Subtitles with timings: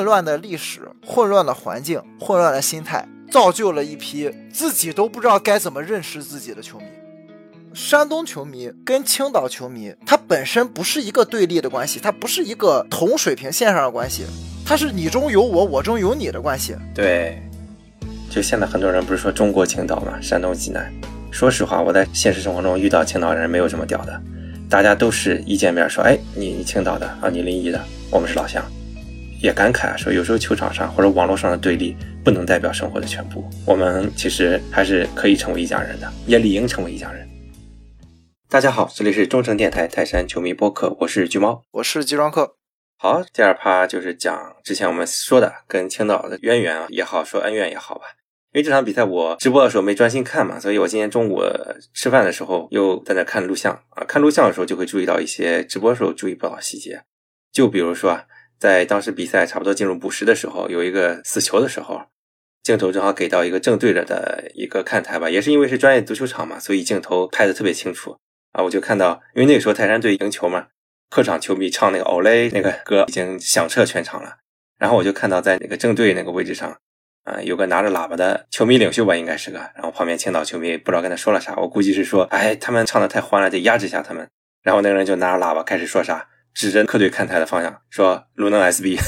[0.00, 6.86] 混乱的历史、混乱的环境、混乱的心态，造就了一批自己都不知道该怎么认识自己的球迷。
[7.74, 14.24] 山东球迷跟青岛球迷，它本身不是一个对立的关系，它不是一个同水平线上的关系，
[14.64, 16.74] 它是你中有我，我中有你的关系。
[16.94, 17.38] 对，
[18.30, 20.90] 就现在很多人不是说中国青岛嘛，山东济南。
[21.30, 24.18] 说实话，我在现实生活中遇到青岛人没有这么屌的，
[24.66, 28.64] 大家都是一见面说，哎，你青岛的啊，你临沂的，我们是老乡。
[29.42, 37.26] 也感慨说，有时候球场上或者网络上的对立不能代表生活的全部，我们其实还是可以成为一家人的，也理应成为一家人。
[38.50, 42.56] 大家好，这里是中诚电台泰山球迷播客，我是橘猫，我是集装客。
[42.98, 48.02] 好，第二趴就是讲之前我们说的跟青岛的渊源也好，说恩怨也好吧。
[48.52, 51.40] 因为这场比赛我直播的时候没专心看嘛，所以我今天中午
[51.94, 54.04] 吃饭的时候又在那看录像啊。
[54.04, 57.00] 看录像的时候就会注意到一些直播时候注意不到细节，
[57.50, 58.20] 就比如说
[58.60, 62.02] 在当时比赛差不多进入补时的时候，有一个死球的时候，
[62.62, 68.18] 镜头正好给到一个正对着的一个看台吧，也是因为是专业足球场嘛，所以镜头拍的特别清楚。
[68.52, 70.66] 啊，我就看到，因为那个时候泰山队赢球嘛，
[71.08, 74.38] 客场球迷唱那个 Ole 那个歌已经响彻全场了。
[74.76, 76.76] 然后我就看到在那个正对那个位置上，
[77.24, 79.58] 啊，有个拿着喇叭的球迷领袖吧，应该是个。
[79.74, 84.28] 然后旁边青岛球迷不知道跟他说了啥，我估计是说，哎，他们唱的太欢了，得压制一下他们。
[84.62, 88.98] 然后那个人就拿着喇叭开始说啥，指着客队看台的方向说鲁能 SB，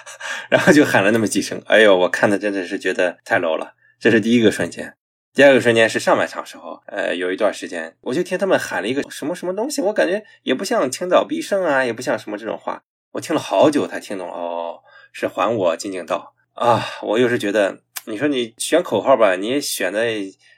[0.50, 1.60] 然后就喊了那么几声。
[1.66, 3.74] 哎呦，我看的真的是觉得太 low 了。
[3.98, 4.94] 这是第一个瞬间。
[5.32, 14.80] 第二个瞬间是上半场时候，呃，有一段时间，我就听他们喊了一个什么什么东西，我感觉也不像青岛必胜啊，也不像什么这种话，我听了好久才听懂，哦，
[15.12, 16.84] 是还我金井道啊！
[17.02, 20.04] 我又是觉得，你说你选口号吧，你也选的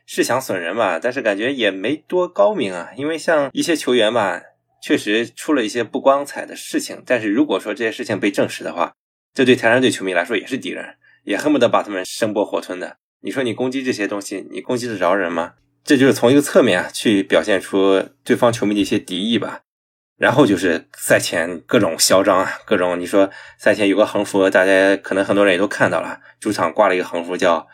[0.07, 4.41] 是想损人吧，但是感觉也没多高明啊，因为像一些球员吧，
[4.83, 8.93] 确实出了一些不光彩的事情，但是如果说这些事情被证实的话，
[9.33, 12.97] 这对泰山队球迷来说也是敌人，也恨不得把他们生剥活吞的。
[13.21, 15.55] 你说你攻击这些东西，你攻击得着人吗？
[15.85, 19.61] 这就是从一个侧面啊，去表现出对方球迷的一些敌意吧。
[20.19, 27.67] 然后就是赛前各种嚣张啊，各种你说赛前有个横幅，大家可能很多人也都看到了，主场挂了一个横幅，叫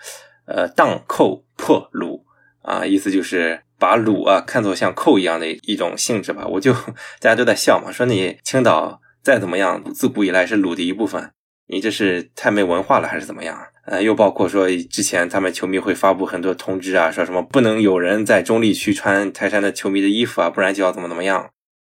[0.47, 2.25] 呃“荡寇破鲁”
[2.63, 6.47] 啊，意思就是把鲁啊看作像寇一样的一种性质吧。
[6.47, 11.31] 我就大家都在笑嘛，说你青岛再怎么样，自古以来是鲁的一部分，
[11.69, 13.59] 你这是太没文化了还是怎么样？
[13.87, 21.49] 呃，又包括说之前他们球迷会发布很多通知啊，说什么不能有人在中立区穿泰山的球迷的衣服啊，不然就要怎么怎么样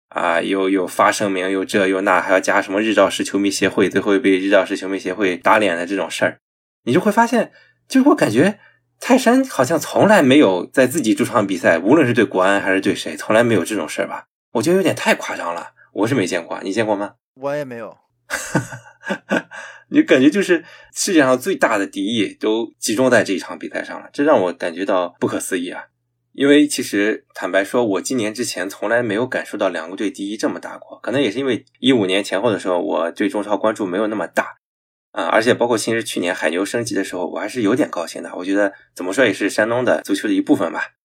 [0.10, 6.38] 啊，又又发声明，又这又那，还要加什么日照市球迷协会，最后被日照市球迷协会打脸的这种事儿，
[6.84, 7.54] 你就会发现，
[7.88, 8.60] 就是我感觉
[9.08, 14.26] 泰山好像从来没有在自己主场比赛，无论是对国安还是对谁，从来没有这种事儿吧？
[14.54, 17.14] 我觉得有点太夸张了，我是没见过，你见过吗？
[17.40, 17.96] 我也没有。
[19.90, 25.84] 你感觉就是世界上最大的敌意都集中在这一场比赛上了，这让我感觉到不可思议啊！
[26.32, 34.56] 因为其实坦白说，我今年之前从来没有感受到两个队敌意这么大过，可能也是因为一五年前后的时候，我对中超关注没有那么大
[35.16, 40.96] 啊，而且包括其实去年海牛升级的时候，我还是有点高兴的，我觉得怎么说也是山东的足球的一部分吧，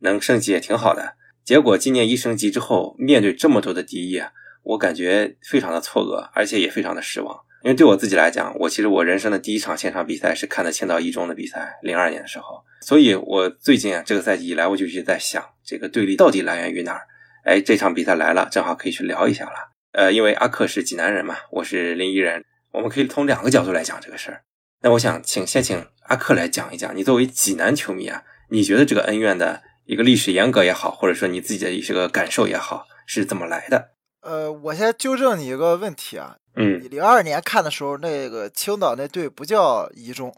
[0.00, 1.14] 能升级也挺好的。
[1.44, 4.32] 结果今年一升级之后，面对这么多的敌意啊，
[4.64, 7.38] 我感觉非常的错愕，而且也非常的失望。
[7.62, 12.64] 因为对我自己来讲，我其实我人生的第一场现场比赛是看的青岛一中的比赛，零二年的时候。
[12.80, 17.02] 所以，我最近啊，这个赛季以来，我就一直在想，这个对立到底来源于哪儿？
[17.44, 19.70] 哎，这场比赛来了，正好可以去聊一下了。
[19.92, 24.42] 呃，因为阿克是济南人嘛，我是临沂人，我们可以从两个角度来讲这个事儿。
[24.82, 33.90] 那我想请先请阿克来讲一讲，你作为济南球迷啊，你觉得这个恩怨的一个历史沿革也好，或者说你自己的一些个感受也好，是怎么来的？
[34.22, 36.36] 呃，我先纠正你一个问题啊。
[36.56, 40.34] 嗯，你零二年看的时候，那个青岛那队不叫一中，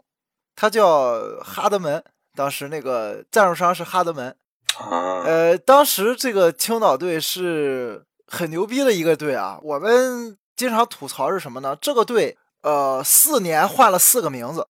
[0.55, 2.03] 他叫哈德门。
[2.35, 4.35] 当时那个赞助商是哈德门。
[4.77, 9.59] 啊，呃，当时这个青岛队是很牛逼的一个队啊。
[9.63, 11.75] 我们经常吐槽是什么呢？
[11.81, 14.67] 这个队，呃，四年换了四个名字。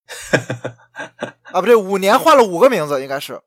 [1.52, 3.42] 啊，不对，五年换了五个名字，应该是。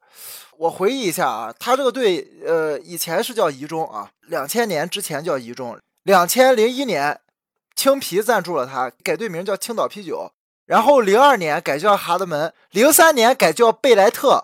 [0.58, 7.20] 我回忆一下啊，他这个队，呃，以前是叫宜中啊，两千年之前叫宜中，两千零一年。
[7.74, 10.32] 青啤赞助了他，改队名叫青岛啤酒。
[10.64, 14.42] 然后零二年改叫哈德门，零三年改叫贝莱特，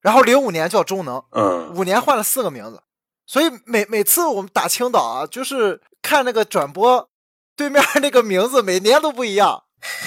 [0.00, 1.22] 然后零五年叫中能。
[1.32, 2.82] 嗯，五年换了四个名字。
[3.26, 7.08] 所以每每次我们打青岛啊，就是看那个转播，
[7.56, 9.64] 对面那个名字每年都不一样。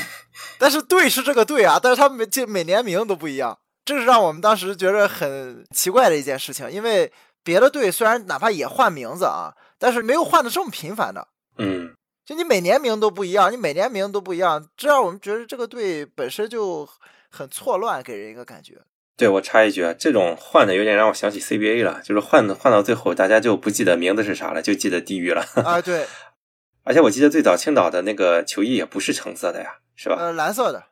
[0.60, 6.72] 但是队是这个队啊，但是他每这每年名都不一样，这是让我们当时觉得很奇怪的一件事情。
[6.72, 7.12] 因为
[7.44, 11.28] 别的队虽然哪怕也换名字啊，但是没有换的这么频繁的。
[11.58, 11.94] 嗯，
[12.26, 16.88] 就你每年名都不一样，你每年名都不一样，这让我们觉得这个队本身就
[17.30, 18.82] 很错乱，给人一个感觉。
[19.18, 25.46] 对我插一句啊，这种换的有点让我想起 CBA 了，就是换换到最后，大家就不记得名字是啥了，就记得地域了。
[25.64, 26.06] 啊，对。
[26.84, 30.18] 而且我记得最早青岛的那个球衣也不是橙色的呀，是吧？
[30.20, 30.84] 呃，蓝色的。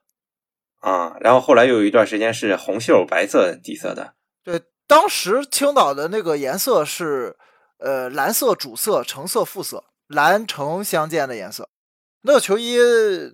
[0.80, 4.14] 啊，然后后来又有一段时间是红袖白色底色的。
[4.44, 7.38] 对，当时青岛的那个颜色是
[7.78, 11.70] 呃蓝色主色，橙色副色，蓝橙相间的颜色。
[12.24, 12.78] 那个球衣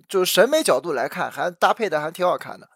[0.08, 2.68] 就审美角度来看，还搭配的还挺好看的，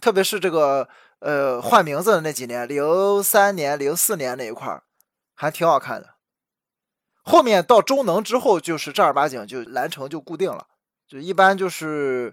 [0.00, 0.88] 特别是这个
[1.20, 4.82] 呃换名字的那几年，零三年、零四年那一块儿
[5.34, 6.14] 还挺好看的。
[7.22, 10.66] 后面到中能之后，就是正儿八经就蓝橙就固定了，
[11.06, 12.32] 就一般就是，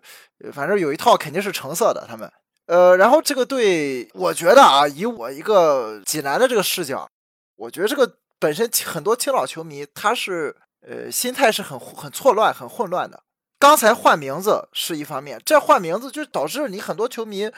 [0.53, 2.06] 反正有一套肯定是橙色的。
[2.07, 2.31] 他们，
[2.67, 7.09] 呃，然后这个队，我觉得啊，以我一个济南的这个视角，
[7.57, 10.56] 我觉得这个本身很多青岛球迷他是，
[10.88, 13.21] 呃，心态是很很错乱、很混乱的。
[13.60, 17.52] 刚才换名字是一方面，这换名字就导致你很多球迷，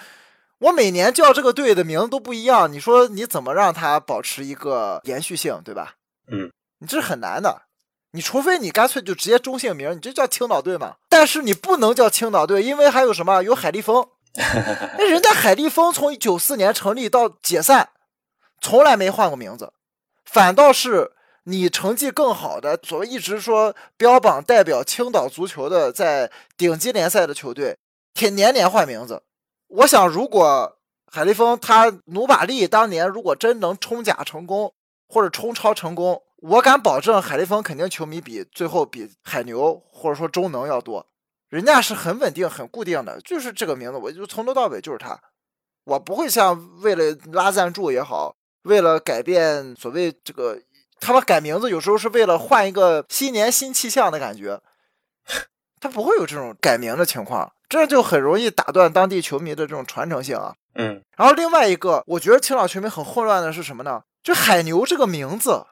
[0.59, 5.95] 我每年叫这个队的名字都不一样，你说你怎么让他保持一个延续性，对吧？
[6.31, 6.51] 嗯。
[6.79, 7.63] 你这是很难的，
[8.11, 10.97] 你除非你干脆就直接中性名，你这叫青岛队嘛？
[11.09, 13.41] 但是你不能叫青岛队，因为还有什么？
[13.41, 17.89] 有海力丰， 那人家海力丰从九四年成立到解散，
[18.61, 19.73] 从来没换过名字，
[20.23, 21.13] 反倒是
[21.49, 27.77] 你成绩更好的，所谓一直说标榜代表青岛足球的，在顶级联赛的球队，
[28.13, 29.23] 天年年换名字。
[29.67, 30.77] 我想，如果
[31.09, 34.73] 海力丰他努把力，当年如果真能冲甲成功，
[35.07, 36.21] 或者冲超成功。
[36.39, 41.07] 我敢保证，海力丰肯定球迷比最后比海牛或者说中能要多，
[41.47, 45.17] 人家是很稳定、很固定的，就是这个名字，我就从头到尾就是他，
[45.85, 50.59] 我不会像为了拉赞助也好，为了改变所谓这个，
[50.99, 54.61] 他们改名字有时候是为了换一个新年新气象的感觉，
[55.79, 60.55] 他不会有这种改名的情况，这就很容易打断当地球迷的这种传承性啊。
[60.75, 64.03] 嗯，然后另外一个，我觉得青岛球迷很混乱的是什么呢？
[64.21, 65.65] 就海牛这个名字。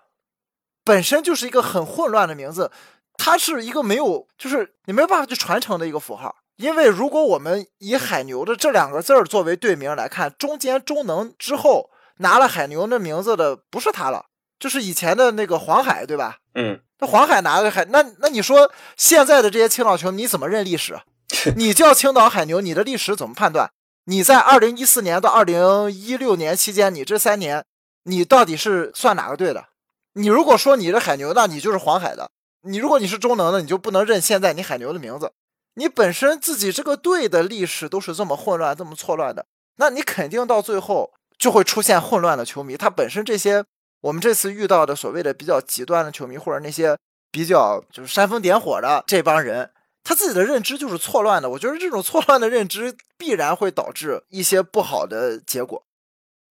[0.84, 2.72] 本身就是一个很混乱的名字，
[3.18, 6.36] 它是一个没有，就是你没有办法去传承的一个符号。
[6.58, 14.28] 因为如果我们以海牛的这两个字儿作为队名来看，中间中能之后拿了海牛的名字的不是他了，
[14.60, 16.38] 就是以前的那个黄海，对吧？
[16.54, 21.00] 嗯，那黄海拿的海，那那你说现在的这些青岛球你怎么认历史？
[21.58, 23.70] 你叫青岛海牛，你的历史怎么判断？
[24.06, 27.66] 你在二零一四年到二零一六年期间，你这三年
[28.04, 29.66] 你到底是算哪个队的？
[30.14, 32.30] 你如果说你是海牛，那你就是黄海的。
[32.62, 35.32] 你如果你是中能的，你就不能认现在你海牛的名字。
[35.74, 42.78] 你本身自己这个队的历史都是这么混乱、这么错乱的，那你肯定到最后就会出现混乱的球迷。
[42.78, 43.66] 他本身这些
[44.06, 46.96] 我们这次遇到的所谓的比较极端的球迷，或者那些
[47.32, 49.72] 比较就是煽风点火的这帮人，
[50.04, 51.50] 他自己的认知就是错乱的。
[51.50, 55.84] 我觉得这种错乱的认知必然会导致一些不好的结果。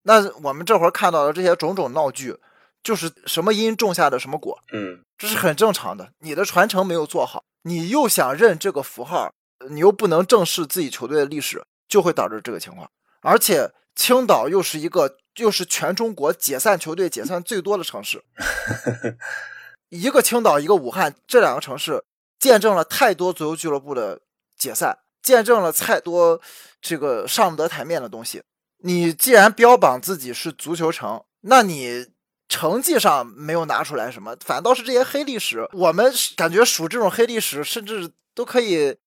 [0.02, 2.36] 那我们这会儿看到的这些种种闹剧。
[2.82, 6.06] 就是什么因种下的什么果，嗯，这是很正常的。
[6.18, 9.32] 你的传承没有做好，你又想认这个符号，
[9.70, 12.87] 你又不能正视自己球队的历史，就会导致这个情况。
[13.23, 18.23] 而且青岛又是一个，又是全中国解散球队解散最多的城市，
[19.91, 22.05] 一个青岛，一个武汉，这两个城市
[22.38, 24.21] 见证了太多足球俱乐部的
[24.57, 26.41] 解散，见证了太多
[26.81, 28.43] 这个上不得台面的东西。
[28.79, 32.12] 你既然标榜自己是足球城，那你。
[32.47, 38.99] 成绩上没有拿出来什么，反倒是这些黑历史，我们感觉数这种黑历史，甚至都可以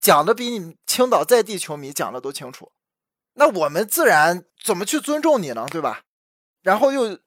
[0.00, 2.72] 讲的比你青岛在地球迷讲的都清楚。
[3.40, 5.66] 那我们自然怎么去尊重你呢？
[5.70, 6.02] 对吧？
[6.62, 7.18] 然后又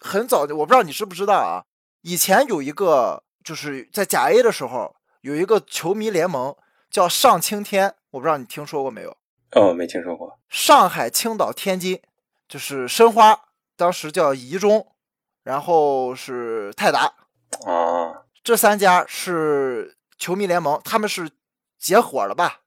[0.00, 1.62] 很早，我不知道你知不知道啊？
[2.00, 6.56] 以前有一个就是在甲 A 的时候，有一个球迷联盟
[6.90, 9.16] 叫上青天，我不知道你听说过没有？
[9.52, 10.40] 哦，没听说过。
[10.48, 12.02] 上海、青岛、天津，
[12.48, 13.44] 就是申花，
[13.76, 14.88] 当时叫宜中。
[15.44, 17.14] 然后是泰达，
[17.64, 21.30] 哦，这三家是球迷联盟，他们是
[21.78, 22.60] 结伙了吧？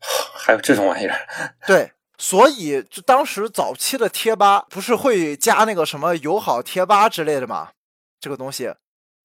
[0.34, 1.54] 还有这种玩意儿？
[1.66, 7.70] 对，所以就当时早期的贴吧不是会加那个什么友好贴吧之类的嘛？
[8.18, 8.74] 这个东西，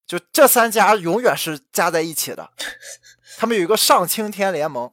[0.06, 2.52] 就这三家永远是加在一起的。
[3.36, 4.92] 他们有一个上青天联盟，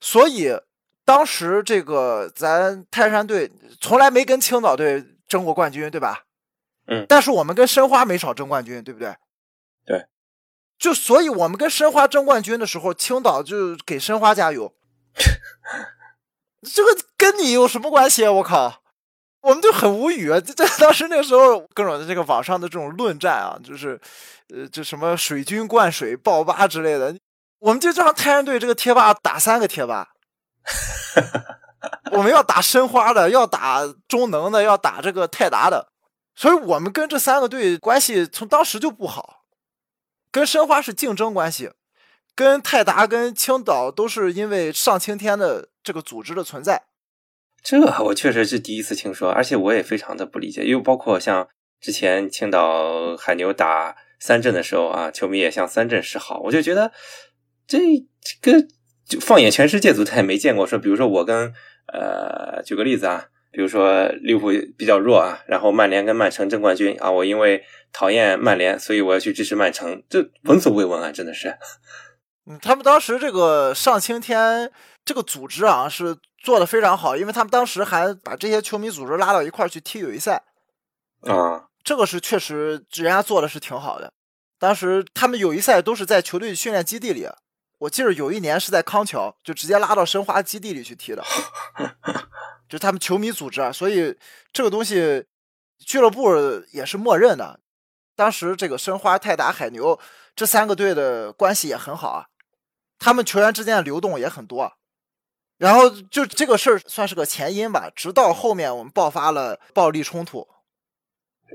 [0.00, 0.56] 所以
[1.04, 6.22] 当时这个咱泰山队从来没跟青岛队争过冠军，对吧？
[6.86, 9.16] 嗯，但是我们跟申花没少争冠军，对不对？
[9.84, 10.06] 对，
[10.78, 14.72] 就所以我们跟申花争冠军的时候，青岛就给申花加油。
[16.62, 18.32] 这个跟你有什么关系啊？
[18.32, 18.82] 我靠！
[19.40, 20.40] 我们就很无语啊。
[20.40, 24.00] 这这 当时那个时候各种的这个网上的这种论战啊，就是
[24.48, 27.16] 呃，这什么水军灌水爆吧之类的，
[27.60, 30.08] 我们就让泰山队这个贴吧打三个贴吧。
[32.12, 35.88] 我们要打申花的，要打中能的，要打这个泰达的，
[36.34, 39.44] 所以我们跟这三个队关系从当时就不好。
[40.30, 41.70] 跟申花是竞争关系，
[42.38, 46.84] 跟泰达、跟青岛都是因为上青天的这个组织的存在。
[47.64, 51.48] 这我确实是第一次听说，而且我也非常的不理解，因为包括像
[51.80, 56.92] 之前青岛海牛打三镇的时候啊，球迷也向三镇示好，我就觉得
[57.66, 57.78] 这
[58.22, 58.68] 这个
[59.04, 61.52] 就放眼全世界足坛也没见过说，比如说我跟。
[61.90, 67.64] 呃，举个例子啊，比如说利物浦比较弱啊，然后曼联跟曼城争冠军啊，我因为
[67.94, 71.56] 讨厌曼联，所以我要去支持曼城，这闻所未闻啊，真的是。
[72.48, 74.72] 嗯，他们当时这个上青天
[75.04, 80.42] 这个组织啊，是做的非常好，因为他们当时还把这些球迷组织拉到一块儿去踢友谊赛
[81.22, 84.12] 啊，这个是确实人家做的是挺好的。
[84.58, 87.28] 当时他们友谊赛都是在球队训练基地里。
[87.80, 91.22] 我记得有一年是在康桥，就直接拉到申花基地里去踢的，
[92.68, 94.18] 就他们球迷组织啊，所以
[94.52, 95.24] 这个东西
[95.86, 96.34] 俱乐部
[96.72, 97.60] 也是默认的。
[98.16, 99.96] 当时这个申花、泰达、海牛
[100.34, 102.26] 这三个队的关系也很好啊，
[102.98, 104.72] 他们球员之间的流动也很多。
[105.56, 110.46] 然后就这个事儿算是个前因吧，直到后面我们爆发了暴力冲突，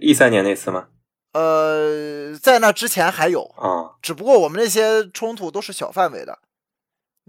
[0.01, 0.89] 一三年那次吗？
[1.31, 6.39] 呃，在那之前还有啊，只不过我们那些冲突都是小范围的。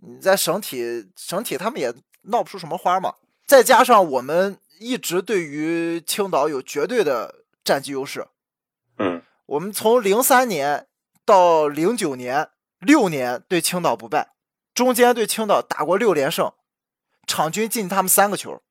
[0.06, 3.14] 你在省体，省体他们也闹不出什么花嘛。
[3.47, 8.26] 再加上我们一直对于青岛有绝对的战绩优势。
[8.99, 10.88] 嗯，我们从零三年
[11.25, 12.50] 到零九年
[12.85, 14.35] 六年对青岛不败，
[14.75, 16.53] 中间对青岛打过六连胜，
[17.26, 18.62] 场均进他们三个球。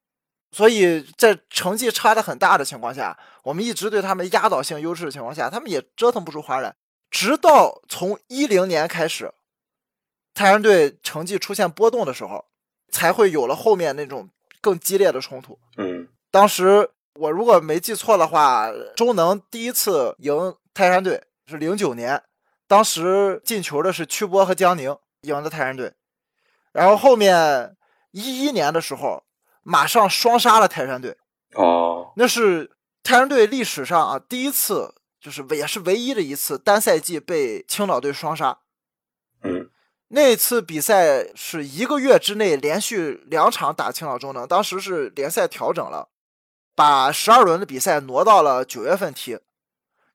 [0.52, 6.76] 所以在成绩差的很大的情况下，我们一直对他们压倒性优势的情况下，他们也折腾不出花来。
[7.10, 9.34] 直到从一零年开始，
[10.34, 12.46] 泰山队成绩出现波动的时候，
[12.92, 14.30] 才会有了后面那种
[14.62, 15.58] 更激烈的冲突。
[15.78, 22.22] 嗯，当时我如果没记错的话，中能第一次赢泰山队是零九年，
[22.68, 25.94] 当时进球的是曲波和江宁赢的泰山队，
[26.72, 27.76] 然后后面
[28.12, 29.24] 一一年的时候。
[29.66, 31.18] 马上双杀了泰山队，
[31.54, 32.70] 哦，那是
[33.02, 38.60] 泰山队历史上啊第一次，就是也是唯一的一次单赛季被青岛队双杀。
[39.42, 39.70] 嗯，
[40.10, 46.10] 那次比赛是一个月之内连续两场打青岛中能，当时是联赛调整了，
[46.76, 49.40] 把十二轮的比赛挪到了九月份踢，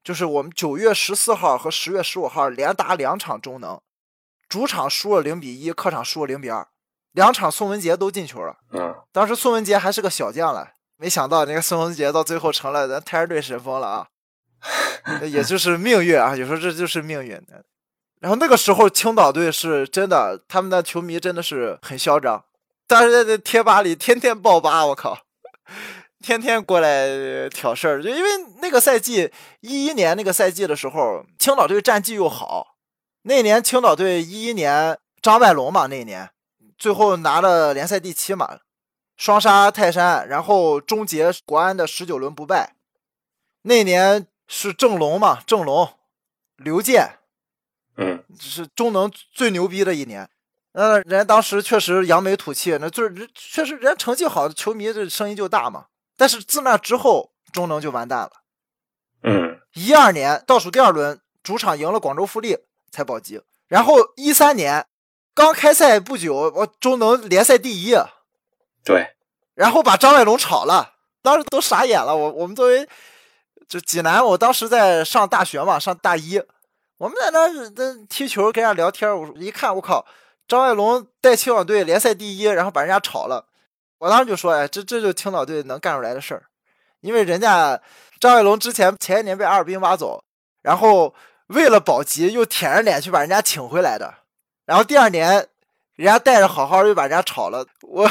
[0.09, 3.79] 就是我们九月十四号和十月十五号连打两场中能，
[4.49, 6.67] 主场输了零比一，客场输了零比二。
[7.12, 14.07] 两场宋文杰都进球了，嗯，当时宋文杰还是个小将了，没想到那个宋文杰到最后成了咱泰山队神锋了啊，
[15.29, 17.38] 也就是命运啊，有时候这就是命运。
[18.21, 22.43] 然后那个时候青岛队是真的，他们的球迷真的是很嚣张，
[22.87, 25.19] 但是在这贴吧里天天爆吧，我靠，
[26.20, 32.76] 天天过来挑事儿，就因为那个赛季一一年那个赛季的时候，青岛队战绩又好，
[33.22, 36.30] 那年青岛队一一年张外龙嘛，那年。
[36.76, 38.60] 最后拿了联赛第七嘛，
[39.16, 42.76] 双杀泰山，然后终结国安的十九轮不败。
[43.62, 45.92] 那年是郑龙嘛，郑龙、
[46.56, 47.18] 刘健，
[47.96, 50.30] 嗯，是中能最牛逼的一年。
[50.72, 55.87] 那，人家当时确实扬眉吐气，那就是确实人家成绩好，球迷这声音就大嘛。
[56.18, 58.32] 但是自那之后，中能就完蛋了。
[59.22, 62.58] 嗯，一二年倒数第二轮主场赢了广州富力
[62.90, 64.84] 才保级，然后一三年。
[65.34, 67.94] 刚开赛不久，我中能联赛第一，
[68.84, 69.14] 对，
[69.54, 72.16] 然后把张外龙炒了，当时都傻眼了。
[72.16, 72.88] 我我们作为
[73.68, 76.42] 就济南，我当时在上大学嘛，上大一，
[76.96, 77.46] 我们在那
[77.76, 80.04] 那踢球跟人家聊天，我一看，我靠，
[80.48, 83.48] 张外龙带青岛队联赛第一，然后把人家炒了。
[83.99, 86.45] 我当时就说，哎，这这就青岛队能干出来的事儿，
[87.00, 87.81] 因为人家
[88.21, 90.23] 张外龙之前前一年被阿尔滨挖走，
[90.62, 91.14] 然后
[91.49, 94.14] 为了保级又舔着脸去把人家请回来的。
[94.64, 95.49] 然后第二年，
[95.95, 97.67] 人家带着好好的又把人家炒了。
[97.83, 98.09] 我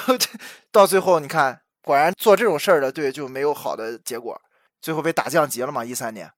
[0.71, 4.41] 到最后，你看，果然做这种事儿的队就没有好的结果，
[4.81, 5.85] 最后被打降级了嘛。
[5.85, 6.31] 一三年，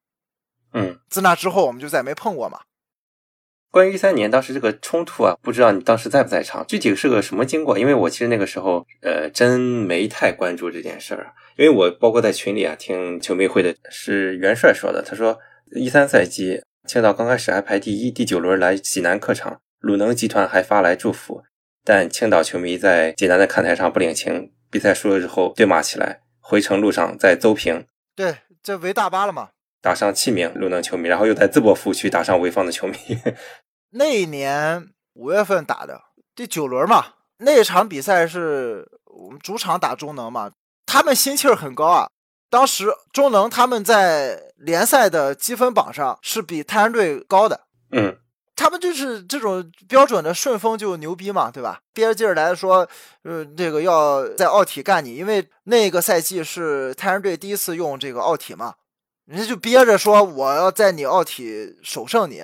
[0.74, 2.60] 嗯，自那之后我们就再没碰过嘛。
[3.72, 7.78] 关于一三年当时这个冲突啊，不知道你当时在不在场，具体是个什么经过？
[7.78, 15.38] 因为我其实那个时候呃真没太关注这件事儿，因为我包括在群里啊听球迷会的是元帅说的，他说
[15.76, 19.60] 一三赛季青岛刚开始还排第一，第九轮来济南客场。
[19.80, 21.42] 鲁能集团还发来祝福，
[21.86, 24.52] 但青岛球迷在济南的看台上不领情。
[24.70, 27.86] 比赛输了之后对骂起来，回程路上在邹平，
[28.16, 29.50] 对，这围大巴了嘛。
[29.82, 32.96] 打上七名鲁能球迷，然后又在淄博服务区打上潍坊的球迷。
[33.92, 36.02] 那一年五月份打的
[36.36, 37.06] 第九轮嘛，
[37.38, 40.52] 那场比赛是我们主场打中能嘛，
[40.86, 42.08] 他们心气儿很高啊。
[42.50, 48.18] 当时中能他们在联赛的积分榜上是比泰山队高的，嗯，
[48.56, 51.82] 他们就是这种标准的顺风就牛逼嘛，对吧？
[51.94, 52.90] 憋着劲儿来说，
[53.24, 58.76] 呃，这个要在奥体干你，因为那个赛季是泰山队第一次用这个奥体嘛。
[59.30, 62.44] 人家就憋着说，我要在你奥体首胜你，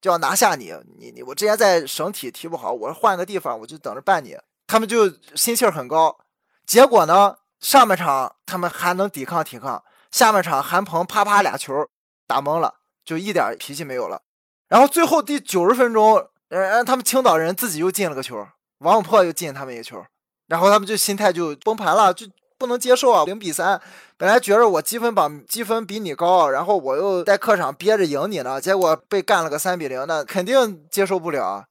[0.00, 0.74] 就要拿下你。
[0.98, 4.36] 你你我之前在省体踢不好，我换个地方，我就等着办你。
[4.66, 6.18] 他们就心气儿很高。
[6.66, 11.88] 结果呢，上半场他们还能抵抗抵抗，下半场韩鹏啪啪俩球
[12.26, 12.74] 打懵了，
[13.04, 14.22] 就一点脾气没有了。
[14.66, 18.44] 然后最后第九十分钟，呃，他们青岛人自己又进了个球，
[18.78, 20.04] 王永珀又进他们一个球，
[20.48, 22.26] 然后他们就心态就崩盘了，就。
[22.58, 23.24] 不能接受啊！
[23.24, 23.80] 零比三，
[24.16, 31.66] 本来觉着我积分榜积分比你高，然后我又在客场憋着赢你呢，结果被干了个三比零，那肯定接受不了。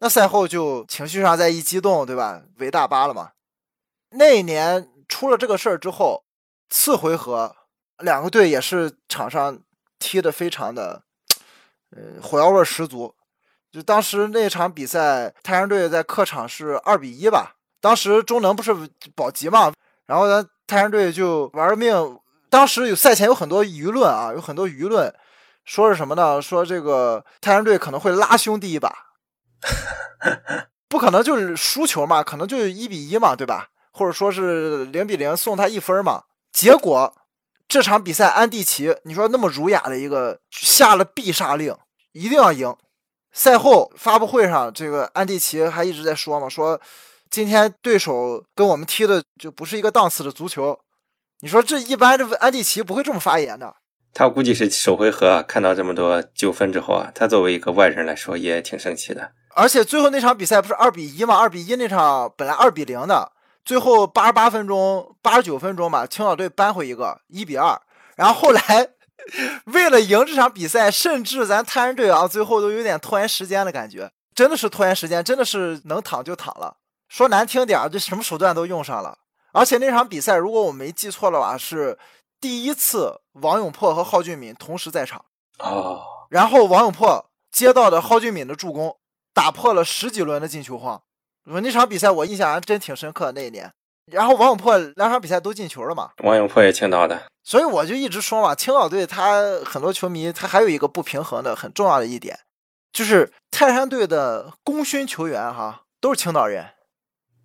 [0.00, 2.42] 那赛后就情绪上再一激动，对吧？
[2.58, 3.30] 围大巴了嘛。
[4.10, 6.24] 那一年出了这个事儿之后，
[6.70, 7.54] 次回合
[7.98, 9.58] 两个队也是场上
[9.98, 11.02] 踢的非常的，
[11.94, 13.14] 呃，火药味十足。
[13.70, 17.56] 就当时那场比赛，太阳队在客场是二比一吧？
[17.80, 18.74] 当时中能不是
[19.14, 19.72] 保级嘛？
[20.06, 22.18] 然后咱泰山队就玩命，
[22.50, 25.14] 当时有赛前有很多舆论啊，有很多舆论
[25.64, 26.42] 说是什么呢？
[26.42, 28.92] 说这个泰山队可能会拉兄弟一把，
[30.88, 33.68] 不可能就是输球嘛，可能就一比一嘛，对吧？
[33.92, 36.24] 或者说是零比零送他一分嘛。
[36.50, 37.14] 结果
[37.68, 41.74] 这场比赛安蒂奇，你说那么儒雅的一个下了必杀令，
[42.12, 42.74] 一定要赢。
[43.32, 46.80] 赛后发布会上，这个安蒂奇还一直在说嘛，说。
[47.32, 50.78] 今天对手跟我们踢的就不是一个档次的足球，
[51.40, 53.74] 你说这一般这安蒂奇不会这么发言的。
[54.12, 59.32] 他估计是首回合看到这么多纠纷之后啊，他作为一个外人来说也挺生气的。
[59.54, 61.38] 而且最后那场比赛不是二比一吗？
[61.38, 63.32] 二比一那场本来二比零的，
[63.64, 67.80] 最后八十八分钟、八十九分钟吧，青岛队扳回一个一比二。
[68.14, 68.88] 然后后来
[69.72, 76.76] 为了赢这场比赛，甚至咱泰山队啊，最后都有点拖延时间的感觉，真的是拖延时间，真的是能躺就躺了。
[77.12, 79.18] 说难听点儿，这什么手段都用上了。
[79.52, 81.98] 而且那场比赛，如果我没记错的话，是
[82.40, 85.22] 第一次王永珀和蒿俊闵同时在场。
[85.58, 86.00] 哦。
[86.30, 88.96] 然后王永珀接到的蒿俊闵的助攻，
[89.34, 91.02] 打破了十几轮的进球荒。
[91.44, 93.30] 我那场比赛我印象还真挺深刻。
[93.32, 93.70] 那一年，
[94.10, 96.12] 然后王永珀两场比赛都进球了嘛？
[96.24, 97.24] 王永珀也青岛的。
[97.44, 102.40] 所以我就一直说嘛，青岛队他很多球迷他还有一个不平衡的很重要的一点，
[102.90, 106.66] 就是泰山队的功勋球员哈都是青岛人。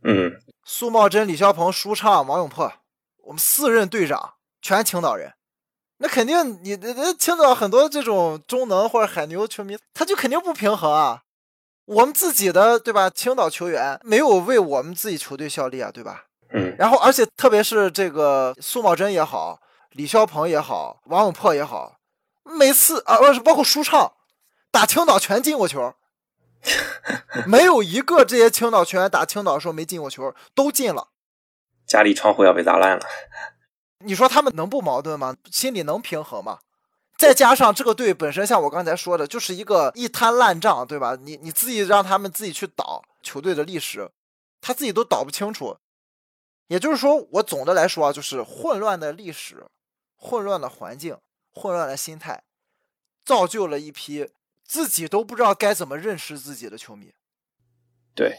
[0.04, 2.72] 嗯，苏茂贞、李霄鹏、舒畅、王永珀，
[3.24, 5.34] 我们四任队长全青岛人，
[5.98, 11.24] 那肯定你那青岛很多这种中能或者海牛球迷，他就肯定不平衡啊。
[11.86, 13.10] 我们自己的对吧？
[13.10, 16.26] 青岛球员没有为我们自己球队效力啊，对吧？
[16.54, 16.76] 嗯。
[16.78, 19.60] 然后，而且特别是这个苏茂贞也好，
[19.92, 21.98] 李霄鹏也好，王永珀也好，
[22.44, 24.14] 每次啊，不是包括舒畅，
[24.70, 25.94] 打青岛全进过球。
[27.48, 31.10] 没有一个这些青岛球员打青岛的时候没进过球，都进了。
[31.86, 33.06] 家里窗户要被砸烂了。
[34.00, 35.36] 你说他们能不矛盾吗？
[35.50, 36.60] 心里能平衡吗？
[37.18, 41.18] 再加上这个队本身，像我刚才说的，就是一个一摊烂账，对吧？
[41.20, 44.12] 你你自己让他们自己去倒球队的历史，
[44.62, 45.78] 他自己都倒不清楚。
[46.68, 49.66] 也就是说，我总的来说啊，就是混乱的历史、
[50.16, 51.18] 混乱的环境、
[51.54, 52.44] 混乱的心态，
[53.26, 54.30] 造就了一批。
[54.68, 57.14] 自己都不知道该怎么认识自己的球迷。
[58.14, 58.38] 对，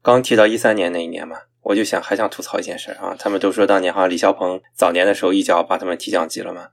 [0.00, 3.16] 刚提到一三年那一年嘛，我就想还想吐槽一件事啊。
[3.18, 6.68] 他们都说当年好像李霄鹏早年的时候一脚把他们踢降级了嘛，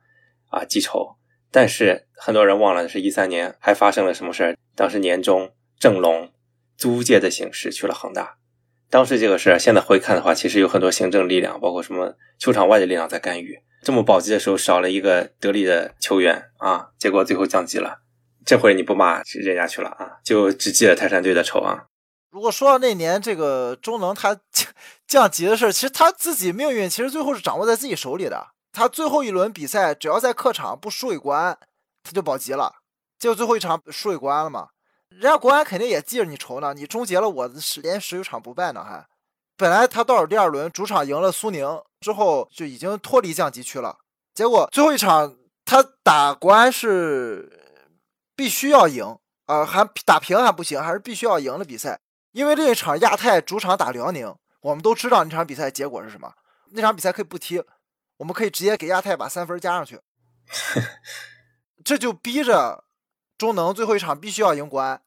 [0.50, 1.18] 啊记仇。
[1.54, 4.58] 但是很多人忘了是一三年还发生了什么事儿。
[4.76, 6.32] 当时年中郑龙
[6.78, 8.38] 租借的形式去了恒大，
[8.90, 13.62] 当时这个事儿现在回看的话，其实有很多行政力量，包括什么球场外的力量在干预。
[13.82, 18.02] 这么保级的时候少了一个得力的球员啊，结果最后降级了。
[18.46, 21.86] 这回你不骂人家去了啊，就只记了泰山队的仇啊。
[22.32, 24.36] 如果说到那年这个中能他
[25.06, 28.48] 降级的事，其实他自己命运其实最后是掌握在自己手里的。
[28.72, 31.58] 他最后一轮比赛只要在客场不输给国安，
[32.04, 32.76] 他就保级了。
[33.20, 34.70] 结果最后一场输给国安了嘛，
[35.10, 36.74] 人家国安肯定也记着你仇呢。
[36.74, 39.06] 你终结了我十连十九场不败呢，还
[39.58, 41.68] 本来他倒数第二轮主场赢了苏宁
[42.00, 43.98] 之后就已经脱离降级区了。
[44.34, 47.58] 结果最后一场他打国安是。
[48.42, 52.00] 必须要赢啊，还打平还不行，还是必须要赢的比赛。
[52.32, 56.34] 因为另一场亚太主场打辽宁，我们都知道那场比赛结果是什么。
[56.72, 57.64] 那场比赛可以不踢，
[58.18, 60.00] 我们可以直接给亚太把三分加上去。
[61.86, 62.84] 这就逼着
[63.38, 65.00] 中能最后一场必须要赢国安，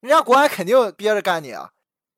[0.00, 1.70] 人家国安肯定憋着干你啊，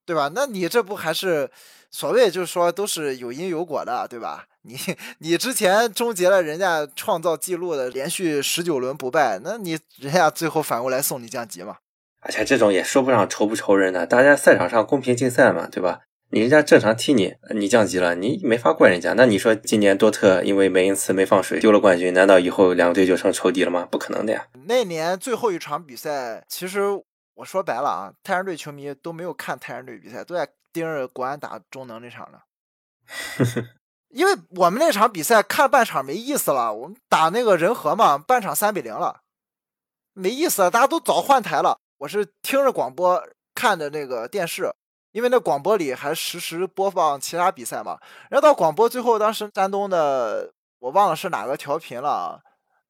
[0.04, 0.28] 对吧？
[0.34, 1.48] 那你这不还是
[1.88, 4.48] 所谓就是说都是有因有果的，对吧？
[4.68, 4.78] 你
[5.18, 11.78] 你之前终结了人家创造记录的连续十九轮不败，那你人家最后反过来送你降级嘛？
[12.20, 16.00] 而且这种也说不上仇不仇人的，大家赛场上公平竞赛嘛，对吧？
[16.30, 19.14] 你人家正常踢你，你降级了，你没法怪人家。
[19.14, 23.88] 那你说今年多特因为梅因茨没放水丢了冠军，难道以后两个队就成仇敌了吗？
[23.90, 24.46] 不可能的呀。
[24.66, 26.82] 那年最后一场比赛，其实
[27.34, 32.40] 我说白了啊，泰山队球迷都没有看泰山队比赛，都在盯着国安打中能那场呢。
[34.10, 39.20] 因为我们那场比赛看半场没意思了，我们打那个人和嘛，半场三比零了，
[40.14, 41.78] 没意思了，大家都早换台了。
[41.98, 43.22] 我是听着广播
[43.54, 44.72] 看的那个电视。
[45.12, 52.38] 因为那广播里还实时播放其他比赛嘛，然后到广播最后，当时山东的我忘了是哪个调频了，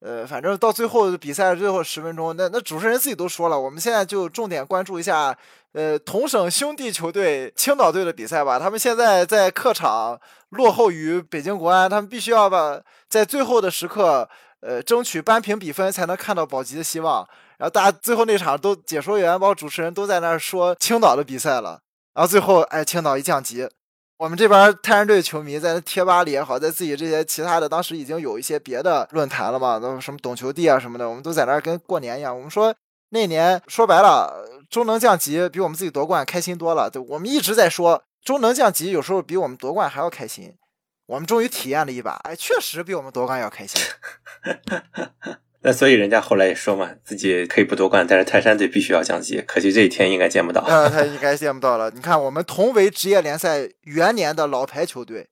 [0.01, 5.37] 呃，反正到最后比赛最后十分钟，那那主持人自己都说了，我们现在就重点关注一下，
[5.73, 14.29] 呃，同省兄弟球队青岛队的比赛吧，他们现在在客场落后于北京国安，他们必须要把在最后的时刻，
[14.61, 17.27] 呃，争取扳平比分才能看到保级的希望。
[17.57, 21.81] 然后大家最后那场都解说员包括主持人都在那儿说青岛的比赛了。
[22.13, 23.67] 然后最后，哎，青岛一降级，
[24.19, 32.35] 我们这边泰山队球迷在贴吧里也好，在自己这些其他的，当时已经有一些别的论坛了嘛，都什么懂球帝啊什么的，我们都在那儿跟过年一样。
[32.35, 32.75] 我们说
[33.11, 36.89] 那年说白了，中能降级比我们自己夺冠开心多了。
[36.89, 40.53] 对，我们一直在说中能降级，有时候比我们夺冠还要开心。
[41.05, 43.81] 我们终于体验了一把，哎，确实比我们夺冠要开心。
[45.61, 49.41] 那所以人家后来也说嘛，自己可以不夺冠，但是泰山队必须要降级。
[49.41, 50.61] 可惜这一天应该见不到。
[50.61, 51.91] 呃，他应该见不到了。
[51.91, 55.27] 你看，我们同为职业联赛元年的老牌球队，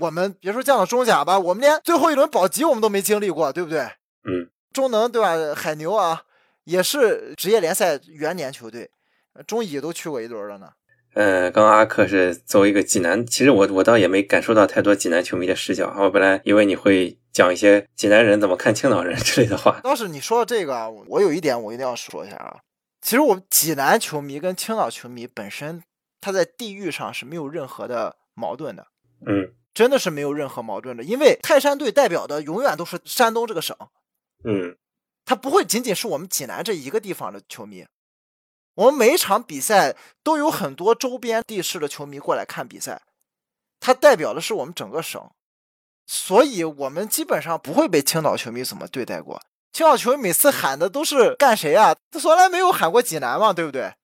[0.00, 3.80] 我们别说降到中甲吧，我们连最后一轮保级我们都没经历过，对不对？
[3.80, 4.48] 嗯。
[4.72, 5.54] 中能对吧？
[5.54, 6.22] 海牛啊，
[6.64, 8.90] 也是职业联赛元年球队，
[9.46, 10.70] 中乙都去过一轮了呢。
[11.16, 15.90] 呃，刚刚阿克是作为一个济南，其实我我倒也没感受到太多济南球迷的视角。
[15.98, 19.80] 我本来以为你会讲一些济南人怎么看青岛人之类的话。
[19.82, 22.58] 倒是你说到这个，我有一点我一定要说一下啊。
[23.00, 25.82] 其实我们济南球迷跟青岛球迷本身，
[26.20, 28.88] 他在地域上是没有任何的矛盾的。
[29.26, 33.74] 嗯，真的是没有任何矛盾的，因为泰山队代表的永远都是山东这个省。
[34.44, 34.76] 嗯，
[35.24, 37.86] 他不会仅仅是我们济南这一个地方的球迷。
[38.76, 43.02] 我们每一场比赛都有很多周边地市的球迷过来看比赛，
[43.80, 45.30] 它代表的是我们整个省，
[46.06, 49.40] 所以我们基本上不会被青岛球迷怎么对待过。
[49.72, 51.96] 青岛球迷每次喊的都是干谁啊？
[52.10, 53.94] 他从来没有喊过济南嘛，对不对？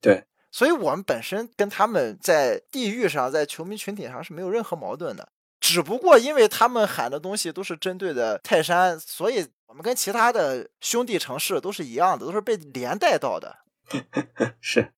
[0.00, 13.61] 对，所以我们本身跟他们在地域上，在球迷群体上是没有任何矛盾的，只不过因为他们喊的东西都是针对的泰山，所以我们跟其他的兄弟城市都是一样的，都是被连带到的。
[14.60, 14.88] 是，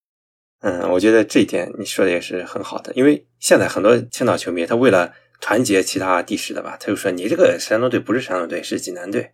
[0.60, 9.32] 嗯，我觉得这一点你说的也是很好的，因为现在很多青岛球迷，他为了团结其他地市的吧，他就说你这个山东队不是山东队，是济南队。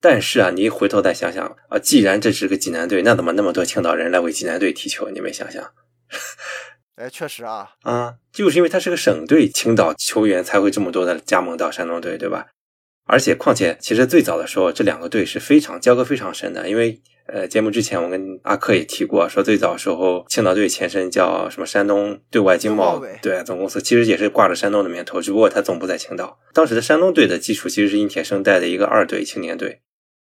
[0.00, 5.08] 但是啊，你回头再想想啊，既然这是个济南队，那怎么那么多青岛人来为济南队踢球？
[5.10, 5.62] 你们想想？
[6.96, 12.48] 哎，确实啊，啊，就是因为他是个省队，青岛球员才会这么多的加盟到山东队，对吧？
[13.04, 17.00] 而且，况且，其实最早的时候，这两个队是非常交割非常深的，因为。
[17.26, 26.38] 呃，节目之前我跟阿克也提过，说最早时候青岛队前身叫什么山东对外经贸对总公司，其实也是挂着山东的名头，只不过它总部在青岛。
[26.52, 29.80] 当时的山东队的基础其实是殷铁生带的一个二队青年队，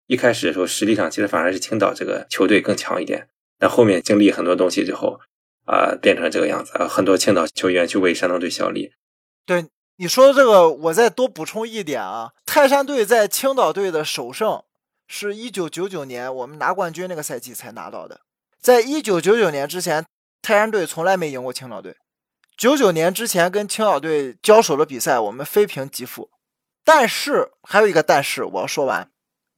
[0.06, 5.20] 一开始的时候实力上其实反而是青岛这个球队更强一点，但后面经历很多东西之后，
[5.66, 8.90] 啊，变成这个样子啊，很多青岛球员去为山东队效力。
[9.46, 9.66] 对
[9.98, 14.62] 你说的这个，我再多补充一点啊，泰山队在青岛队的首胜。
[15.08, 18.20] 是一九九九年我们拿冠军那个赛季才拿到的，
[18.60, 20.04] 在一九九九年之前，
[20.42, 21.96] 泰山队从来没赢过青岛队。
[22.56, 26.30] 九九年之前跟青岛队交手的比赛，我们非平即负。
[26.84, 29.10] 但是还有一个但是，我要说完。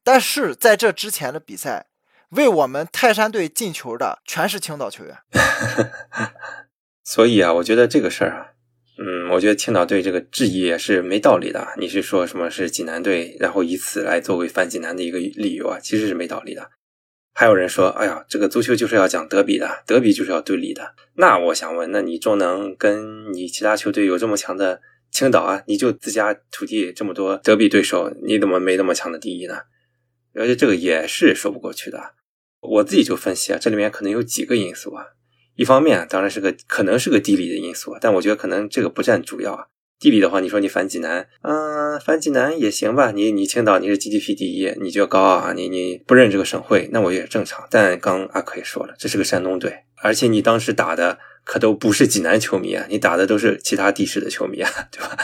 [0.04, 1.86] 但是在这之前的比赛，
[2.30, 5.18] 为我们泰山队进球的全是青岛球员。
[7.02, 8.52] 所以啊，我觉得这个事儿啊。
[9.02, 11.66] 嗯，我觉得青岛队这个质疑也是没道理的。
[11.78, 15.78] 你是说什么是济南队，然后以此来作为反济南的一个理由啊？
[15.80, 16.70] 其实是没道理的。
[17.32, 20.94] 还有人说，哎呀，这个足球就是要讲德比的，德比就是要对立的。
[21.14, 25.62] 那我想问，那你中能跟你其他球队有这么强的青岛啊？
[25.66, 29.62] 你就自家土地这么多德比对手，你怎么没那么强的第一呢？
[30.34, 32.12] 而且这个也是说不过去的。
[32.60, 35.06] 我自己就分析啊，这里面可能有几个因素啊。
[35.56, 39.66] 一方面当然是个可能是个地理的因素，但我觉得可能这个不占主要啊。
[39.98, 43.10] 地理的话，你说你反济南，嗯，反济南也行吧。
[43.10, 47.66] 你你青岛你是 GDP 第一，你就高啊，你你不认这个省会，那我也正常。
[47.70, 55.14] 但刚阿奎说了，这是个山东队，而且你当时打的可都不是济南球迷啊，你打的都是其他地市的球迷啊， 对吧？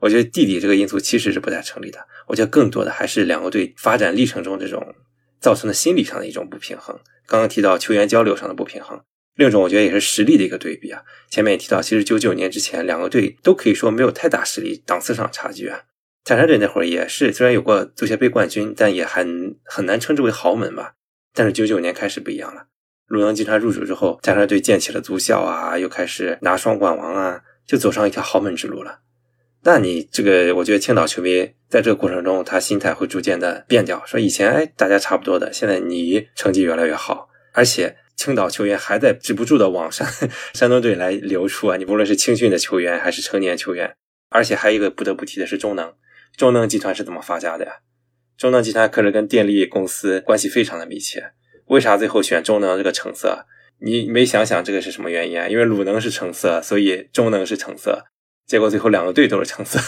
[0.00, 1.98] 我觉得地理这个因素其实是不太成立的。
[2.26, 4.94] 我觉得更多的还是两个队发展历程中这种
[5.40, 6.98] 造成的心理上的一种不平衡。
[7.26, 8.98] 刚刚提到球员交流上的不平衡。
[9.36, 11.02] 另一种，我觉得也是实力的一个对比啊。
[11.30, 15.82] 前面也提到，其实九九年之前，两个队都可以说没有太大实力档次上差距啊。
[16.24, 20.94] 泰山队那会儿也是，虽然有过足协杯冠军，但也很很难称之为豪门吧。
[21.34, 22.68] 但是九九年开始不一样了，
[23.08, 29.00] 鲁能集团入主之后，泰山队建起了足校啊，又开始拿双冠王啊，就走上一条豪门之路了。
[29.64, 37.98] 那你这个，我觉得青岛球迷在这个过程中，他心态会逐渐的变掉，说以前哎大家差不多的，现在你成绩越来越好，而且。
[38.16, 40.08] 青岛球员还在止不住的往山
[40.54, 41.76] 山东队来流出啊！
[41.76, 43.94] 你不论是青训的球员还是成年球员，
[44.30, 45.94] 而且还有一个不得不提的是中能，
[46.36, 47.72] 中能集团是怎么发家的呀？
[48.38, 51.32] 中能集团可是跟电力公司关系非常的密切。
[51.66, 53.46] 为啥最后选中能这个橙色？
[53.80, 55.48] 你没想想这个是什么原因啊？
[55.48, 58.06] 因为鲁能是橙色，所以中能是橙色。
[58.46, 59.78] 结果最后两个队都是橙色。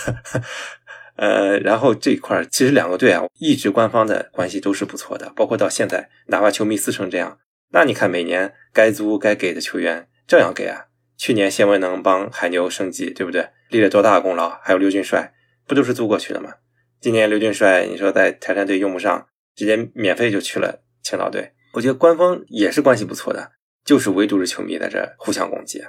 [1.16, 7.38] 呃，然后这一块其实两个队啊，一直官方的关系都是不错的，包括到现在，哪怕球迷撕成这样。
[7.70, 10.86] 那你看，每年该租该给的球员照样给啊。
[11.16, 13.48] 去年谢文能帮海牛升级，对不对？
[13.70, 14.48] 立了多大功劳？
[14.62, 15.34] 还有刘俊帅，
[15.66, 16.54] 不都是租过去的吗？
[17.00, 21.52] 今年刘俊帅，你说在泰山队用不上，直接免费就去了青岛队。
[21.74, 23.52] 我觉得官方也是关系不错的，
[23.84, 25.82] 就是唯独是球迷在这互相攻击。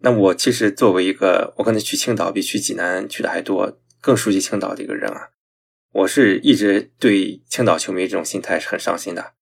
[0.00, 5.28] 那我其实作为一个，我可能去青岛比去济南去的还多，更熟悉青岛的一个人啊，
[5.92, 9.32] 我是一直对青岛球迷这种心态是很伤心的。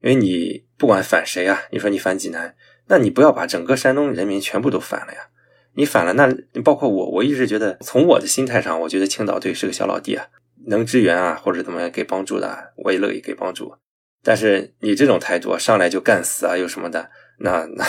[0.00, 2.54] 因为你不管反谁啊，你说你反济南，
[2.88, 5.28] 那你不要把整个山东人民全部都反了呀！
[5.74, 10.26] 你反了，那包括我，我一直觉得从我的心态上，我觉得青岛队是个小老弟啊，
[10.66, 13.74] 能支援啊或者怎么样给帮助的，我也乐意给帮助。
[14.22, 17.84] 但是你这种态度，上来就干死啊，又什么的，那那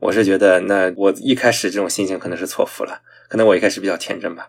[0.00, 4.48] 我是觉得，那我一开始这种心情可能是错付了，可能我一开始比较天真吧，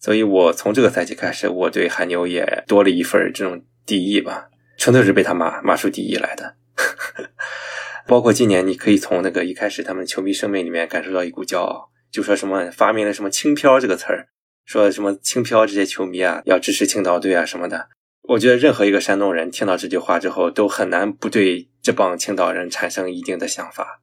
[0.00, 4.48] 所以我从这个赛季开始，我对海牛也多了一份这种敌意吧。
[4.78, 6.54] 纯粹是被他骂骂出敌意来的，
[8.06, 14.28] 包括今年，你可以从那个一开始他们球迷声明里面感受到一股骄傲，就说什么发明了什么“轻飘”这个词儿，
[14.64, 17.88] 说什么“轻飘”这些球迷啊要支持青岛队啊什么的。
[18.22, 24.00] 我觉得任何一个山东人听到这句话之后，都很难不对这帮青岛人产生一定的想法。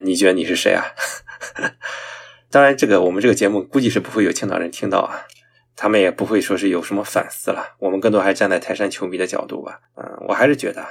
[0.00, 0.84] 你觉得你是谁啊？
[2.50, 5.26] 当然，这个我们这个节目估计是不会有青岛人听到啊。
[5.76, 9.80] 他们也不会说是有什么反思了，我们更多还是站在泰山球迷的角度吧。
[9.96, 10.84] 嗯，我还是觉得，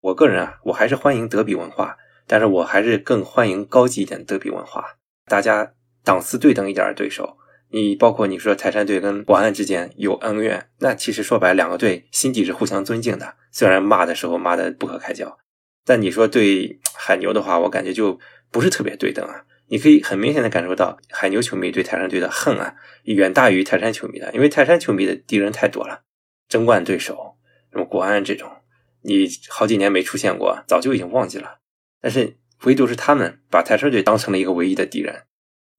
[0.00, 7.36] 我个人啊，我还是欢迎德比文化，但是我还是更欢迎高级一点的德比文化，大家档次对等一点的对手。
[7.72, 15.38] 你包括你说泰山队跟国安之间有恩怨，那其实说白，两个队心底是互相尊敬的，虽然骂的时候骂的不可开交，
[15.84, 18.18] 但你说对海牛的话，我感觉就
[18.50, 19.44] 不是特别对等啊。
[19.68, 26.00] 你可以很明显的感受到海牛球迷对泰山队的恨啊，远大于泰山球迷的，因为泰山球迷的敌人太多了，
[26.48, 27.36] 争冠对手，
[27.70, 28.50] 什么国安这种，
[29.02, 31.58] 你好几年没出现过，早就已经忘记了。
[32.00, 35.22] 但是唯独是他们把泰山队当成了一个唯一的敌人，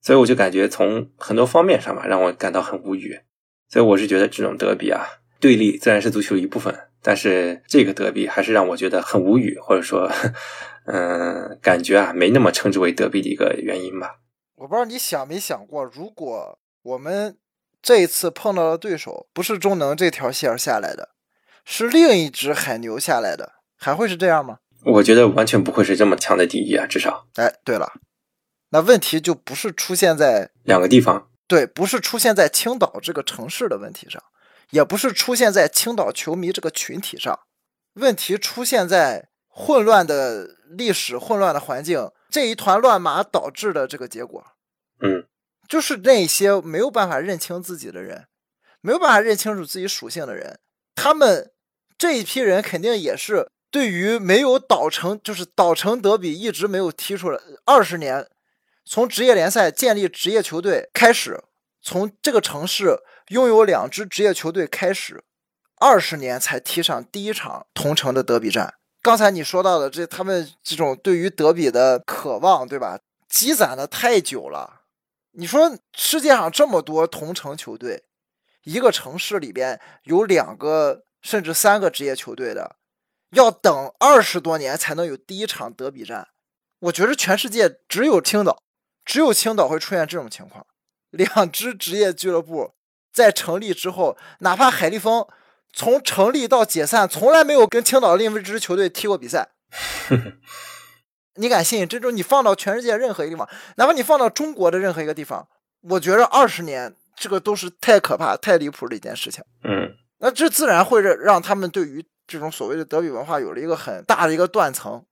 [0.00, 3.20] 所以我就感觉从很多方面上吧，让我感到很无语。
[3.68, 5.06] 所以我是觉得这种德比啊，
[5.40, 10.10] 对立自然是足球一部分，但是这个德比还是让我觉得很无语，或者说。
[10.84, 14.16] 嗯，感觉啊，没那么称之为德比的一个原因吧。
[14.56, 17.38] 我不知道你想没想过，如果我们
[17.80, 21.10] 这一次碰到的对手不是中能这条线下来的，
[21.64, 24.58] 是另一只海牛下来的，还会是这样吗？
[24.84, 27.26] 我觉得完全不会是这么强的敌意啊，至少。
[27.34, 27.92] 哎，对了，
[28.70, 34.22] 那问题就不是出现在两个地方，对，不是出现在青岛这个城市的问题上，
[34.70, 37.38] 也不是出现在青岛球迷这个群体上，
[37.94, 39.28] 问题出现在。
[39.54, 44.42] 混乱的历史，混乱的环境，这一团乱麻导致的这个结果，
[45.02, 45.26] 嗯，
[45.68, 48.28] 就是那些没有办法认清自己的人，
[48.80, 50.58] 没有办法认清楚自己属性的人，
[50.94, 51.51] 他们
[52.02, 58.28] 这一批人肯定也是对于没有岛城，就是岛城德比一直没有踢出来二十年，
[58.84, 61.40] 从职业联赛建立职业球队开始，
[61.80, 65.22] 从这个城市拥有两支职业球队开始，
[65.76, 68.74] 二十年才踢上第一场同城的德比战。
[69.00, 72.98] 刚才你说到的这，他们这种对于德比的渴望，对吧？
[73.28, 74.80] 积攒的太久了。
[75.34, 78.02] 你说世界上这么多同城球队，
[78.64, 82.76] 一个城市里边有两个甚至三个职业球队的，
[83.30, 86.28] 要等二十多年才能有第一场德比战。
[86.80, 88.60] 我觉得全世界只有青岛，
[89.04, 90.66] 只有青岛会出现这种情况。
[91.10, 92.72] 两支职业俱乐部
[93.12, 95.26] 在成立之后，哪怕海力丰
[95.72, 99.50] 从成立到解散，从来没有跟青岛另一支球队踢过比赛。
[101.36, 101.88] 你敢信？
[101.88, 105.48] 这种你放到全世界任何一个地方，哪怕你放到中国的任何一个地方，
[105.80, 109.42] 我觉着二十年这个都是太可怕、太离谱的一件事情。
[109.64, 109.81] 嗯，
[110.22, 115.04] 那这自然会让让他们对于这种所谓的德比文化有了一个很大的一个断层，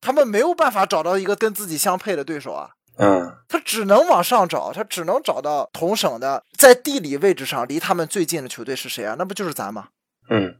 [0.00, 2.70] 他们没有办法找到一个跟自己相配的对手啊。
[2.98, 9.14] 嗯，他只能往上找，他只能找到同省的，在地理位置上离他们最近的球队是谁啊？
[9.18, 9.88] 那不就是咱吗？
[10.30, 10.56] 嗯，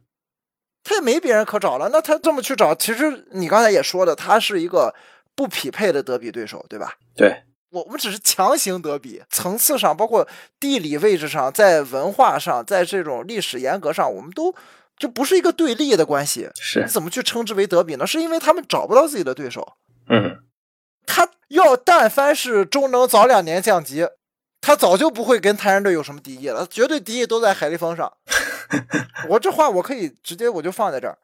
[0.83, 1.89] 他也没别人可找了。
[1.91, 4.95] 那他这么去找，其实你刚才也说的，他是一个
[5.35, 6.93] 不匹配的德比对手，对吧？
[7.15, 10.27] 对，我我们只是强行德比，层次上，包括
[10.59, 14.55] 地理位置上，在文化上，在这种历史严格上，我们都
[14.97, 16.49] 就不是一个对立的关系。
[16.55, 18.07] 是你，怎么去称之为德比呢？
[18.07, 19.73] 是因为他们找不到自己的对手。
[20.09, 20.43] 嗯，
[21.05, 24.07] 他要但凡是中能早两年降级，
[24.61, 28.11] 他早就不会跟泰山队有什么敌意了，绝对敌意都在海力丰上。
[29.29, 31.17] 我这话我可以直接我就放在这儿，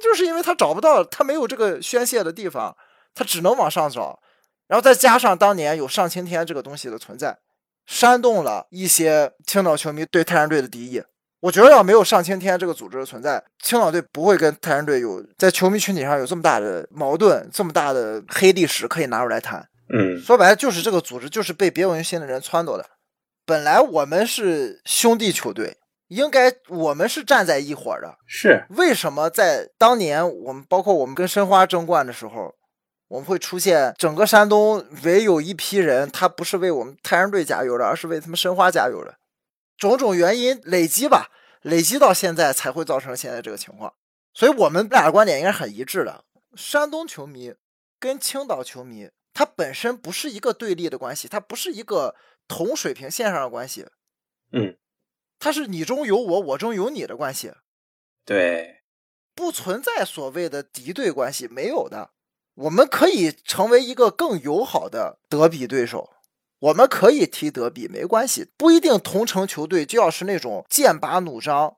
[0.00, 2.76] 就是因为他找不到，他没有这个宣泄的地方，
[3.14, 4.20] 他只能往上找，
[4.68, 7.38] 然后再加上当年有上青天这个东西的存在，
[7.86, 11.02] 煽动了一些青岛球迷对泰山队的敌意。
[11.40, 19.68] 我觉得要没有上青天这个组织的存在，青岛队不会跟泰山队有在球迷群体上有这么大的矛盾，这么大的黑历史可以拿出来谈。
[19.94, 22.84] 嗯，说白了就是这个组织就是被别有用心的人撺掇的。
[23.44, 25.76] 本来我们是兄弟球队，
[26.08, 28.16] 应该我们是站在一伙儿的。
[28.26, 32.55] 是，为什么在当年我们包括我们跟申花争冠的时候，
[33.08, 39.18] 我们会出现整个山东唯有一批人，他不是为我们泰山队加油的，而是为他们申花加油的。
[39.76, 41.30] 种种原因累积吧，
[41.62, 43.94] 累积到现在才会造成现在这个情况。
[44.34, 46.24] 所以我们俩的观点应该很一致的。
[46.54, 47.54] 山东球迷
[48.00, 52.16] 跟青岛球迷，它本身不是一个对立的关系，它不是一个
[52.48, 53.86] 同水平线上的关系，
[54.52, 54.76] 嗯，
[55.38, 57.52] 它是你中有我，我中有你的关系。
[58.24, 58.82] 对，
[59.34, 62.10] 不存在所谓的敌对关系，没有的。
[62.56, 66.10] 我们可以成为一个更友好的德比对手，
[66.58, 71.76] 我们可以踢德比，没关系，不一定同城球队就要是那种剑拔弩张、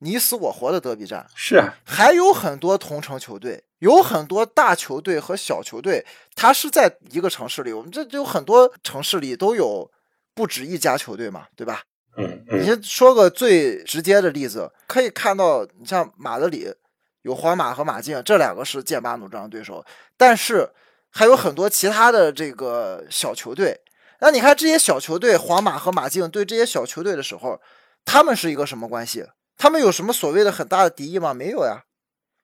[0.00, 1.26] 你死我活的德比战。
[1.34, 6.04] 是啊，还有很多同城球队，有很多大球队和小球队，
[6.34, 7.72] 它是在一个城市里。
[7.72, 9.88] 我们这就很多城市里都有
[10.34, 11.82] 不止一家球队嘛，对吧？
[12.16, 16.74] 嗯嗯，你先说个最直接的例子，可以看到，你像马德里
[17.22, 19.84] 有皇马和马竞，这两个是剑拔弩张的对手，
[20.16, 20.70] 但是
[21.10, 23.80] 还有很多其他的这个小球队。
[24.20, 27.60] 那你看这些小球队，皇马和马竞对这些小球队的时候，
[28.04, 29.26] 他们是一个什么关系？
[29.56, 31.34] 他们有什么所谓的很大的敌意吗？
[31.34, 31.84] 没有呀。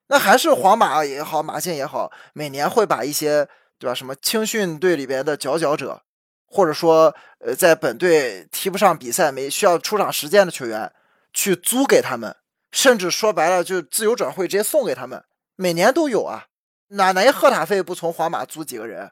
[0.07, 3.47] 那还是皇马也好，马竞也好，每年会把一些
[3.79, 6.03] 对吧，什么青训队里边的佼佼者，
[6.45, 10.91] 或者说呃，在本队踢不上比赛、没需要出场时间的球员，
[11.33, 12.35] 去租给他们，
[12.75, 15.23] 甚至说白了就自由转会直接送给他们，
[15.55, 16.47] 每年都有啊。
[16.89, 19.09] 哪哪赫塔费不从皇马租几个人？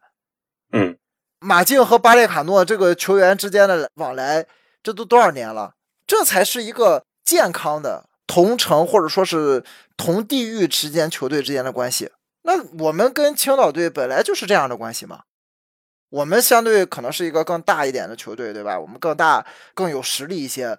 [0.74, 0.98] 嗯，
[1.40, 4.46] 马竞和巴列卡诺这个球员之间的往来，
[4.84, 5.76] 这都多少年了？
[6.06, 9.64] 这才是一个健康的同城或者说是
[9.96, 12.12] 同地域之间球队之间的关系。
[12.42, 15.24] 那我们跟青岛队本来就是这样的关系嘛。
[16.10, 18.78] 我们相对可能是一个更大一点的球队，对吧？
[18.78, 20.78] 我们更大、更有实力一些。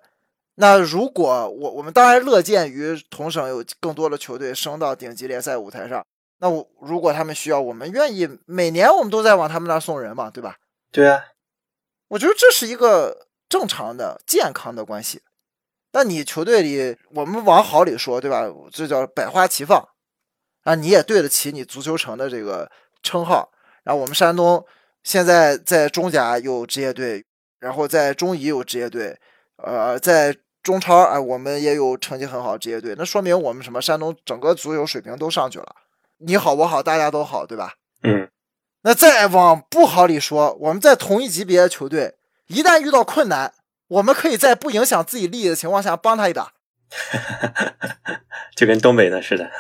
[0.57, 6.05] 那如果我我们当然乐见于同省有更多的球队升到顶级联赛舞台上。
[6.39, 10.57] 那我如果他们需要，我们愿意每年我们都在往他们那儿送人嘛，对吧？
[10.91, 11.25] 对啊，
[12.09, 15.23] 我觉得这是一个正常的、健康的关系。
[15.93, 18.45] 那你球队里，我们往好里说，对吧？
[18.71, 19.89] 这叫百花齐放
[20.65, 20.75] 啊！
[20.75, 22.71] 你也对得起你足球城的这个
[23.03, 23.51] 称号。
[23.85, 24.67] 然后我们山东
[25.03, 27.25] 现在在中甲有职业队，
[27.61, 29.19] 然后在中乙有职业队，
[29.59, 32.95] 呃，在中超哎，我们也有成绩很好的职业队。
[32.99, 33.81] 那说明我们什么？
[33.81, 35.77] 山东整个足球水平都上去了。
[36.19, 37.75] 你好，我好，大家都好，对吧？
[38.03, 38.29] 嗯，
[38.83, 42.17] 那再往不好里说，我们在同一级别的球队，
[42.47, 43.53] 一旦遇到困难，
[43.89, 46.53] 我们可以在不影响自己利益的情况下帮他一把，
[48.57, 49.51] 就跟东北的似的。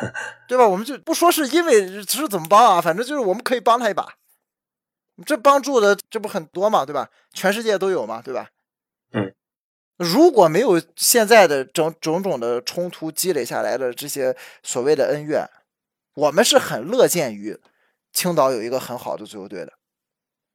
[0.49, 0.67] 对吧？
[0.67, 4.15] 我们就不说是因为是怎么帮啊，反正就是我们可以帮他一把。
[5.27, 7.11] 这帮助的这不很多嘛，对吧？
[7.33, 8.49] 全世界都有嘛，对吧？
[9.99, 10.09] 嗯。
[10.09, 15.49] 如果没有现在的种种种的冲突积累下来的这些所谓的恩怨，
[16.15, 17.59] 我们是很乐见于
[18.13, 19.73] 青岛有一个很好的足球队的。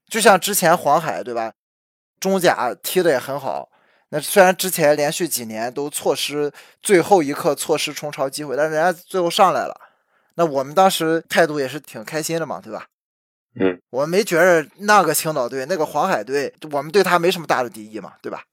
[0.10, 1.54] 就像之前黄海，对吧？
[2.20, 3.70] 中甲踢的也很好。
[4.10, 9.80] 那虽然之前连续几年都错失最后一刻错失冲超机会，但是人家最后上来了。
[10.34, 12.88] 那我们当时态度也是挺开心的嘛，对吧？
[13.60, 18.44] 嗯，我没觉着那个青岛队、那个黄海队，我们对他没什么大的敌意嘛，对吧？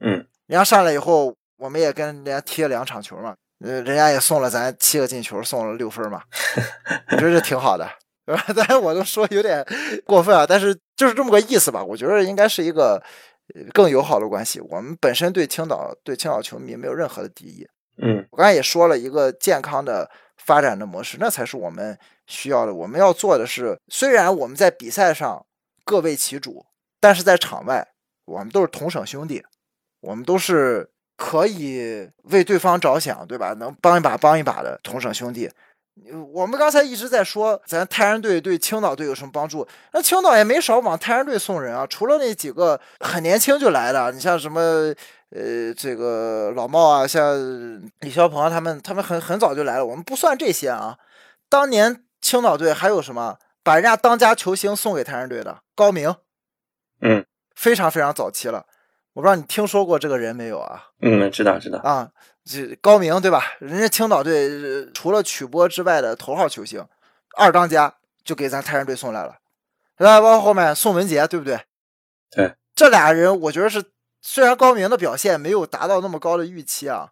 [0.00, 0.12] 嗯，
[0.46, 3.34] 人家上来以后，我们也跟人家踢了两场球嘛，
[3.64, 6.22] 呃，人家也送了咱七个进球，送了六分嘛，
[7.12, 7.88] 我觉得这挺好的，
[8.26, 8.44] 对吧？
[8.54, 9.64] 但是我都说有点
[10.04, 11.82] 过分啊，但是就是这么个意思吧。
[11.82, 13.02] 我觉得应该是一个
[13.72, 14.60] 更友好的关系。
[14.60, 17.66] 我们本身对青岛、对青岛球迷没有任何的敌意。
[18.02, 22.74] 嗯，我刚才也说了一个健康的发展的模式，那才是我们需要的。
[22.74, 25.46] 我们要做的是，虽然我们在比赛上
[25.84, 26.66] 各为其主，
[27.00, 27.88] 但是在场外
[28.26, 29.42] 我们都是同省兄弟，
[30.06, 33.52] 我们都是可以为对方着想，对吧？
[33.54, 35.50] 能帮一把帮一把的同省兄弟。
[36.32, 39.66] 我们刚才一直在说，咱泰山队对青岛队有什么帮助？
[39.92, 44.60] 那青岛也没少往泰山队送人啊，除了那几个很年轻就来的，你像什么
[45.30, 47.34] 呃这个老茂啊，像
[48.00, 50.98] 李霄鹏啊，他们他们很很早就来了，我们不算这些啊。
[51.48, 56.14] 当年青岛队还有什么把人家当家球星送给泰山队的高明，
[57.00, 58.66] 嗯，非常非常早期了。
[59.16, 60.90] 我不知道你听说过这个人没有啊？
[61.00, 62.10] 嗯，知道知道啊。
[62.44, 63.42] 这高明对吧？
[63.60, 66.86] 人家青岛队除了曲波之外的头号球星，
[67.34, 69.38] 二当家就给咱泰山队送来了，
[69.96, 71.58] 来包括后面宋文杰，对不对？
[72.30, 73.82] 对，这俩人我觉得是，
[74.20, 77.08] 虽然高明的表现没有达到那么高的预期啊，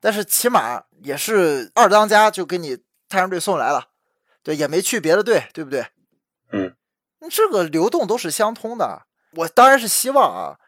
[0.00, 2.76] 但是起码也是二当家就给你
[3.08, 3.86] 泰山队送来了，
[4.42, 5.86] 对，也没去别的队，对不对？
[6.52, 6.76] 嗯，
[7.30, 9.06] 这个流动都是相通的。
[9.32, 10.58] 我当然是希望啊，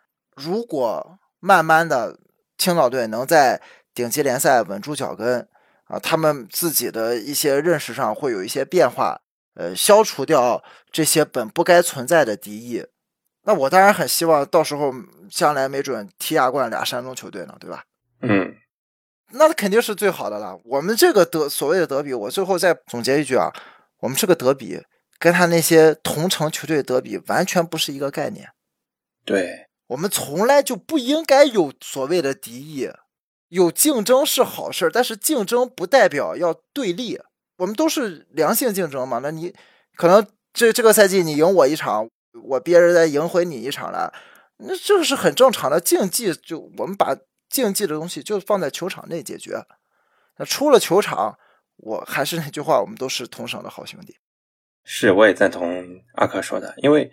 [0.40, 2.18] 如果慢慢的
[2.56, 3.60] 青岛队能在
[3.94, 5.46] 顶级联赛稳住脚跟
[5.84, 9.20] 啊，他们自己的一些认识上会有一些变化，
[9.54, 10.62] 呃，消除掉
[10.92, 12.86] 这些本不该存在的敌意。
[13.42, 14.92] 那我当然很希望到时候
[15.30, 17.84] 将来没准踢亚冠俩山东球队呢，对吧？
[18.22, 18.54] 嗯，
[19.32, 20.58] 那肯定是最好的了。
[20.64, 23.50] 我们这个德所谓的德比，我最后再总结一句啊，
[24.00, 24.80] 我们这个德比
[25.18, 28.48] 跟他那些同城球队德比完全不是一个概念。
[29.24, 32.88] 对，我们从来就不应该有所谓的敌意。
[33.48, 37.18] 有竞争是好事但是竞争不代表要对立。
[37.56, 39.18] 我们都是良性竞争嘛。
[39.18, 39.52] 那你
[39.96, 42.08] 可能这这个赛季你赢我一场，
[42.44, 44.14] 我别人再赢回你一场了，
[44.58, 46.32] 那这是很正常的竞技。
[46.32, 47.16] 就我们把
[47.48, 49.66] 竞技的东西就放在球场内解决。
[50.36, 51.36] 那出了球场，
[51.78, 54.16] 我还是那句话，我们都是同省的好兄弟。
[54.84, 55.84] 是，我也赞同
[56.14, 57.10] 阿克说的，因为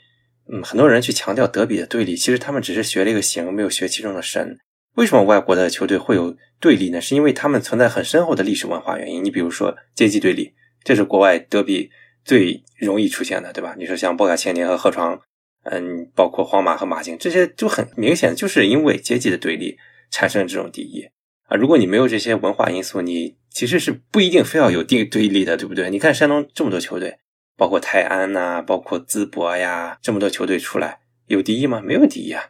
[0.52, 4.58] 嗯，很多人去强调德比的对立，其实他们只是学了一个形，没有学其中的神。
[4.96, 7.00] 为什么外国的球队会有对立呢？
[7.00, 9.24] 是因为他们存在很深厚的历史文化原因。
[9.24, 11.92] 你比如说阶级对立，这是国外德比
[12.26, 13.76] 最容易出现的，对吧？
[13.78, 15.20] 你说像博卡千年和河床，
[15.66, 19.78] 嗯，包括皇马和马竞，这些就很明显，就是因为阶级的对立
[20.10, 21.08] 产生这种敌意
[21.44, 21.56] 啊。
[21.56, 25.90] 如果你没有这些文化因素，你其实是不一定非要有定对立的，对不对？
[25.92, 27.18] 你看山东这么多球队，
[27.58, 31.82] 包括泰安呐，包括淄博呀，这么多球队出来，有敌意吗？
[31.84, 32.46] 没有敌意啊，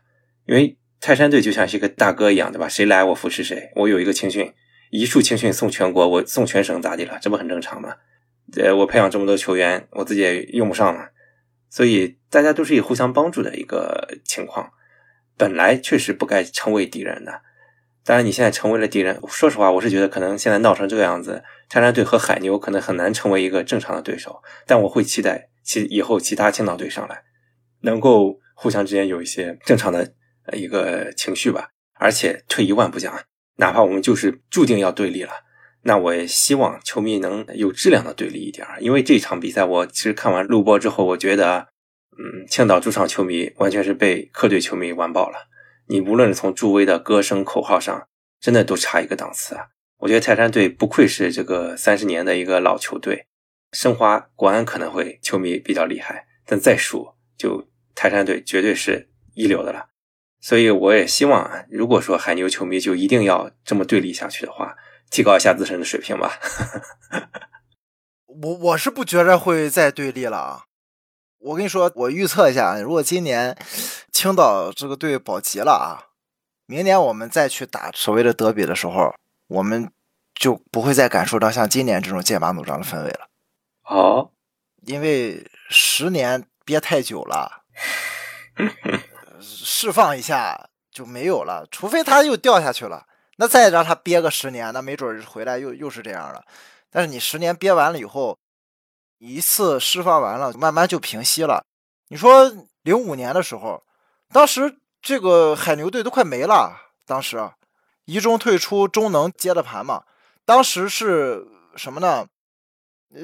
[0.46, 0.78] 因为。
[1.00, 2.68] 泰山队就像是一个大哥一样，对吧？
[2.68, 3.72] 谁来我扶持谁。
[3.76, 4.52] 我有一个青训，
[4.90, 7.20] 一束青训送全国，我送全省咋地了？
[7.22, 7.98] 这不很正常吗？
[8.58, 11.12] 呃，我培养这么多球员，我自己也用不上了，
[11.70, 14.72] 所以大家都是以互相帮助的一个情况。
[15.38, 17.42] 本来确实不该成为敌人的，
[18.08, 19.20] 当然你现在成为了敌人。
[19.28, 24.42] 说实话，我是觉得可能现在闹成这个样子，泰山队和海牛可能很难成为一个正常的对手。
[24.66, 27.24] 但我会期待其以后其他青岛队上来，
[27.82, 30.14] 能够互相之间有一些正常的。
[30.54, 33.14] 一个情绪吧，而且退一万步讲，
[33.58, 35.34] 哪怕我们就是注定要对立了，
[35.82, 41.68] 那我也希望球迷能有质量的对立一点因为这场比赛，我其实看完录播之后，我觉得，
[42.18, 45.50] 嗯，青岛主场球迷完全是被客队球迷完爆了。
[45.90, 48.08] 你无论是从助威的歌声口号上，
[48.40, 49.68] 真的都差一个档次啊！
[50.00, 53.28] 我觉得泰山队不愧是这个三十年的一个老球队，
[53.72, 59.88] 申花、国安可能会球迷比较厉害，但再数就泰山队绝对是一流的了。
[60.40, 64.76] 所以我也希望，如果说海牛球迷就一定要这么对立下去的话，
[65.10, 66.40] 提高一下自身的水平吧。
[68.44, 70.64] 我我是不觉着会再对立了啊。
[71.40, 73.58] 我跟你说，我预测一下，如果今年
[74.12, 76.12] 青岛这个队保级了啊，
[76.66, 79.14] 明年我们再去打所谓的德比的时候，
[79.48, 79.92] 我们
[80.36, 83.30] 就不会再感受到像今年这种剑拔弩张的氛围了。
[83.84, 84.32] 哦，
[84.86, 87.64] 因为十年憋太久了。
[89.40, 93.06] 释放一下就没有了，除非他又掉下去了，
[93.38, 96.44] 那再让他憋个十年，那没准回来又又是这样了。
[96.90, 98.38] 但是你十年憋完了以后，
[99.20, 101.64] 一次释放完了，慢慢就平息了。
[102.10, 102.52] 你说
[102.84, 103.84] 零五年的时候，
[104.32, 107.50] 当时这个海牛队都快没了，当时
[108.06, 110.04] 一中退出，中能接的盘嘛。
[110.46, 111.46] 当时是
[111.76, 112.28] 什么呢？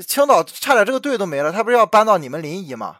[0.07, 2.97] 青岛差点这个队都没了，他不是要搬到你们临沂吗？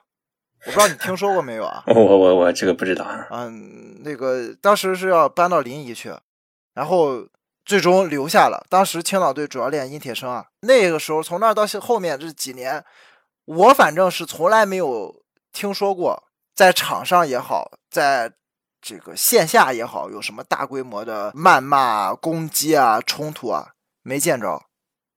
[0.66, 1.84] 我不知道你听说过没有啊？
[1.88, 3.28] 我我我我这个不知道啊。
[3.32, 6.14] 嗯，那个当时是要搬到临沂去，
[6.74, 7.28] 然后
[7.66, 8.66] 最终留下了。
[8.70, 12.84] 当时青岛队主要练殷铁生啊，那个时候从那儿到后面这几年，
[13.46, 16.24] 我反正是从来没有听说过，
[16.56, 18.32] 在场上也好，在
[18.82, 24.66] 这个线下也好，有什么大规模的谩骂、攻击啊、冲突啊，没见着。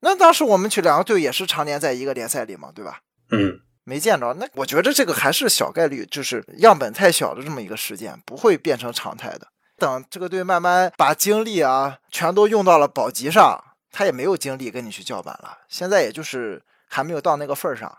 [0.00, 3.00] 那当时我们去两个队也是常年在一个联赛里嘛，对吧？
[3.30, 3.60] 嗯。
[3.88, 9.46] 没见着，那我觉得这个还是小概率，就是样本太小的这么一个事件，不会变成常态的。
[9.76, 15.58] 等这个队慢慢把精力啊全都用到了保级上，他也没有精力跟你去叫板了。
[15.68, 17.98] 现在也就是还没有到那个份儿上。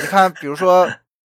[0.00, 0.90] 你看，比如说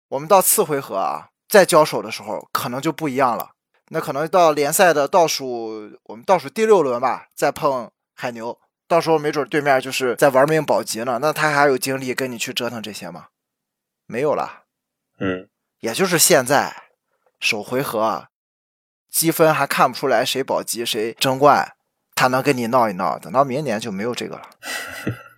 [0.09, 3.51] 我们到次回合啊，再交手的时候，可能就不一样了。
[3.89, 13.27] 那可能到联赛的倒数，我们倒数第六轮吧，再碰海牛，到时候没准对面就是在玩命保级呢，那他还有精力跟你去折腾这些吗？
[14.05, 14.63] 没有了，
[15.19, 16.73] 嗯，也就是现在
[17.39, 18.27] 首回合
[19.17, 21.73] 积分还看不出来谁保级谁争冠，
[22.13, 24.43] 他能跟你闹一闹，等到明年就没有这个了。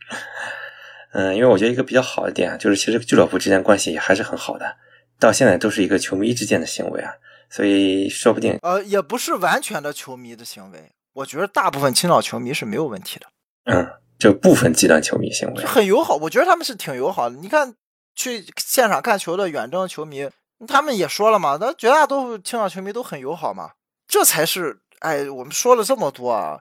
[1.15, 4.75] 嗯，因为我觉得一个比较好的点就是，其实俱乐部之间关系也还是很好的，
[5.17, 7.13] 到现在都是一个球迷之间的行为啊，
[7.49, 13.27] 所以说不定呃，也不是完全的球迷的行为，我觉得大部分青岛球迷是没有问题的。
[13.63, 13.87] 嗯，
[14.19, 17.37] 就部分极端球迷行为很友好，我觉得他们是挺友好的。
[17.37, 17.75] 你看。
[18.15, 20.29] 去现场看球的远征球迷，
[20.67, 23.71] 他们也说了嘛，那绝大多数青岛球迷都很友好嘛，
[24.07, 26.59] 这才是哎，我们说了这么多啊，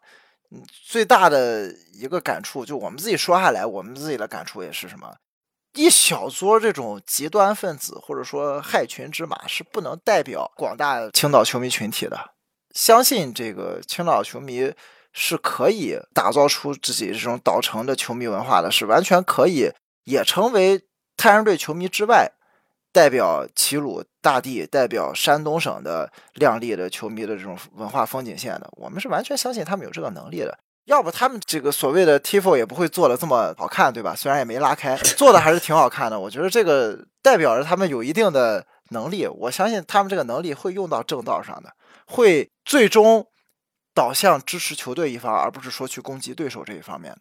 [0.50, 5.16] 嗯最大的一个感触就我们自己说下来，我们自己的感触也是什么？
[5.74, 12.34] 一小撮这种极端分子或者说害群之马是不能代表广大青岛球迷群体的。
[12.74, 14.72] 相信这个青岛球迷
[15.12, 19.72] 是可以打造出自己这种岛城的球迷文化的，是完全可以
[20.04, 20.84] 也成为。
[21.20, 22.30] 泰山队球迷之外，
[22.92, 30.58] 代表齐鲁大地、代表山东省的亮丽的球迷的这种文化风景线的，我们是完全相信他们有这个能力的。
[30.86, 34.14] 要不他们这个所谓的 Tifo 也不会做的这么好看，对吧？
[34.16, 36.18] 虽然也没拉开，做的还是挺好看的。
[36.18, 41.74] 我觉得这个代表着他们有一定的能力，我相信他们这个能力会用到正道上的，
[42.06, 43.26] 会最终
[43.94, 47.20] 导向支持球队一方，而不是说去攻击对手这一方面的。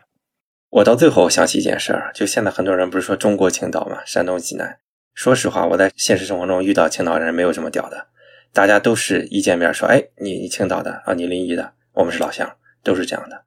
[0.70, 4.80] 我到最后想起一件事儿，就现在很多人不是说中国青岛嘛，山东济南。
[5.18, 8.06] 说实话，我在现实生活中遇到青岛人没有这么屌的，
[8.54, 12.48] 大家都是一见面说，哎，你你青岛的啊，你临沂的，我们是老乡，
[12.84, 13.44] 都是这样的。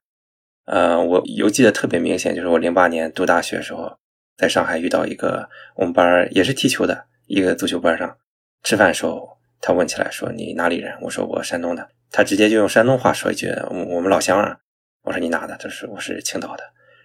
[0.65, 3.97] 呃，我犹记得特别明显，就是我零八年读大学时候，
[4.37, 8.17] 在上海遇到一个我们班也是踢球的一个足球班上，
[8.65, 10.93] 吃饭时候他问起来说你哪里人？
[11.01, 14.59] 我说我山东的，他直接就用山东话说一句我我们老乡啊。
[15.03, 15.57] 我说你哪的？
[15.57, 16.65] 他说我是青岛的。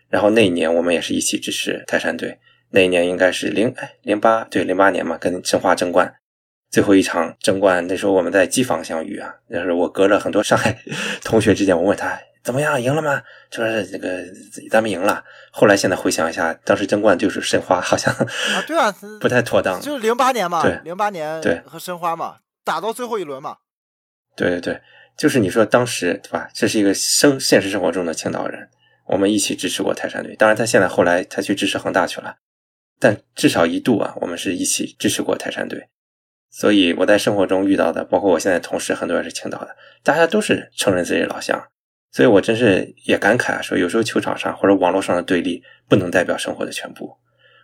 [0.10, 2.40] 然后那一年我们也是一起支持泰山队。
[2.76, 6.14] 那一年应该是零哎零八对零八年嘛，跟申花争冠，
[6.70, 9.34] 最后一场争冠，那时候我们在机房相遇啊。
[9.48, 10.78] 那时候我隔了很多上海
[11.24, 13.22] 同学之间，我问他怎么样，赢了吗？
[13.50, 14.26] 就说这个
[14.70, 15.24] 咱们赢了。
[15.52, 18.28] 后来现在回想一下，当时争冠就是申花，好像啊
[18.68, 19.80] 对啊， 不太妥当。
[19.80, 23.56] 就是零八年嘛，对零八年对和申花嘛，打到最后一轮嘛。
[24.36, 24.82] 对对对，
[25.18, 26.50] 就是你说当时对吧？
[26.54, 28.68] 这是一个生现实生活中的青岛人。
[29.08, 32.36] 我们一起支持过泰山队，当然他现在后来他去支持恒大去了，
[33.00, 35.88] 但至少一度啊，我们是一起支持过泰山队。
[36.50, 41.62] 所以我在生活中遇到的，包括我现在同事很多人是青岛的，大家都是承认自己老乡。
[42.12, 47.18] 所以我真是也感慨啊，说有时候球场上或者网络上的对立不能代表生活的全部。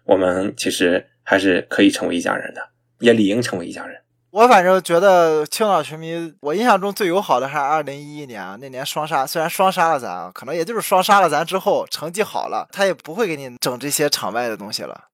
[0.04, 2.62] 我们其实还是可以成为一家人的，
[3.00, 4.02] 也理应成为一家人。
[4.32, 15.06] 我反正觉得青岛球迷，我印象中最友好的还是二零一一年啊，那年双杀，虽然双杀了咱啊，可能也就是双杀了咱之后成绩好了，他也不会给你整这些场外的东西了。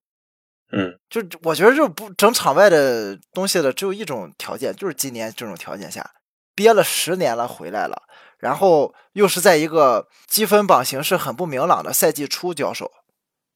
[0.70, 6.08] 嗯，就我觉得就不整场外的东西的，只有一种条件，就是今年这种条件下
[6.54, 8.02] 憋了十年了回来了，
[8.38, 12.90] 然后又是在一个积分榜形势很不明朗的赛季初交手，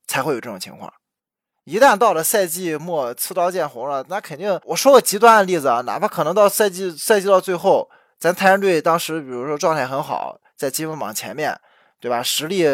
[0.07, 0.91] 才会有这种情况。
[1.65, 11.57] 一旦到了赛季末，刺刀见红了，那肯定我说个极端的例子啊，哪怕可能到赛季赛季到最后，咱泰山队当时比如说状态很好，在积分榜前面，
[12.01, 12.23] 对吧？
[12.23, 12.65] 实力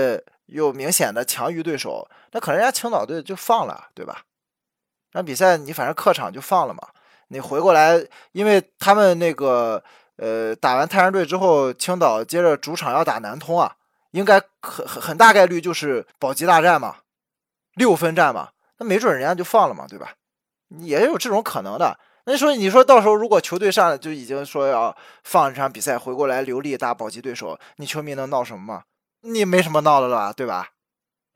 [0.47, 4.23] 又明显的强于对手，那可能人家青岛队就放了，对吧？
[5.19, 6.81] 那比赛你反正客场就放了嘛，
[7.27, 8.01] 你回过来，
[8.31, 9.83] 因为他们那个
[10.15, 13.75] 呃打完泰山队之后，青岛接着主场要打南通啊，
[14.13, 16.99] 应该很很很大概率就是保级大战嘛，
[17.75, 18.51] 六分战嘛。
[18.79, 20.13] 那没准人家就放了嘛，对吧？
[20.79, 21.99] 也有这种可能的。
[22.27, 28.85] 那说你说到时候如果球队上来就已经说要放这场比赛，回过来留力打保级对手，你球迷能闹什么吗？
[29.23, 30.69] 你没什么闹的了，对吧？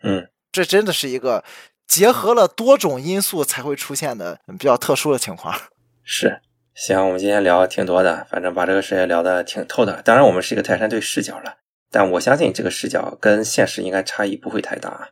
[0.04, 1.42] 嗯，这真的是一个
[1.86, 5.54] 结合了多种因素才会出现的比较特殊的情况。
[6.02, 6.40] 是，
[6.74, 10.00] 行，我们今天聊挺多的，反正把这个事也聊得挺透的。
[10.02, 11.58] 当然，我们是一个泰山队视角了，
[11.90, 15.10] 但我相信这个视角跟现实应该差异不会太大。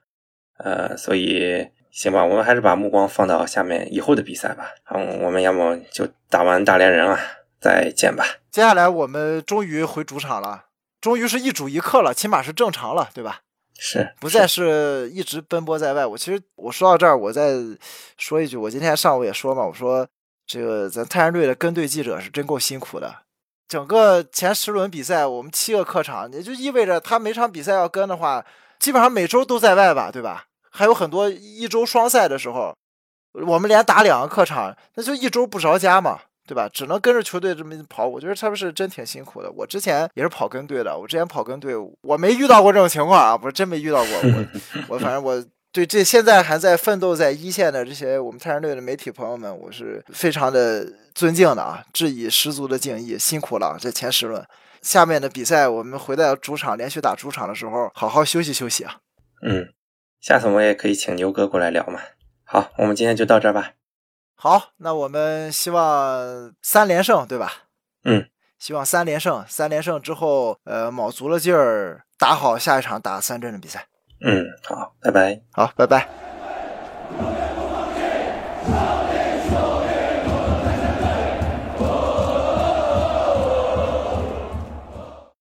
[0.58, 4.70] 呃，所以行吧，我们还是把目光放到下面以后的比赛吧。
[4.94, 7.18] 嗯，我们要么就打完大连人啊，
[7.60, 8.24] 再见吧。
[8.50, 10.64] 接下来我们终于回主场了，
[11.00, 13.40] 终于是一主一客了，起码是正常了，对吧？
[13.82, 16.04] 是，不再是一直奔波在外。
[16.06, 17.54] 我其实我说到这儿，我再
[18.18, 20.06] 说一句，我今天上午也说嘛，我说
[20.46, 23.22] 这个咱泰山队的跟队记者是真够辛苦的。
[23.66, 28.44] 整个前十轮比赛，我们七个客场，也就意味着他每场比赛要跟的话，
[28.78, 30.44] 基本上每周都在外吧，对吧？
[30.70, 32.76] 还有很多一周双赛的时候，
[33.32, 36.20] 我们连打两个客场，那就一周不着家嘛。
[36.50, 36.68] 对吧？
[36.68, 39.48] 只能跟着球队这么跑，我觉得他们是真挺辛苦的。
[39.52, 44.12] 我之前也是跑跟队的，我之前跑跟队，我没遇到过这种情况啊，不是真没遇到过。
[44.24, 44.46] 我
[44.96, 45.40] 我反正我
[45.70, 50.84] 对这现在还在奋斗在一线的这些我们泰山队的媒体朋友们，我是非常的
[51.14, 54.44] 尊敬的啊，致以十足的敬意，辛苦了这前十轮。
[54.82, 58.96] 下面的比赛我们回到主场连续打主场的时候，好好休息休息啊。
[59.46, 59.68] 嗯，
[60.20, 62.00] 下次我们也可以请牛哥过来聊嘛。
[62.42, 63.74] 好，我们今天就到这吧。
[64.42, 67.52] 好，那我们希望三连胜对吧？
[68.04, 68.26] 嗯，
[68.58, 69.44] 希望三连胜。
[69.46, 73.86] 三连胜之后，呃，卯足了劲儿打好下一场打三镇的比赛。
[74.24, 75.42] 嗯，好，拜拜。
[75.52, 76.08] 好，拜拜。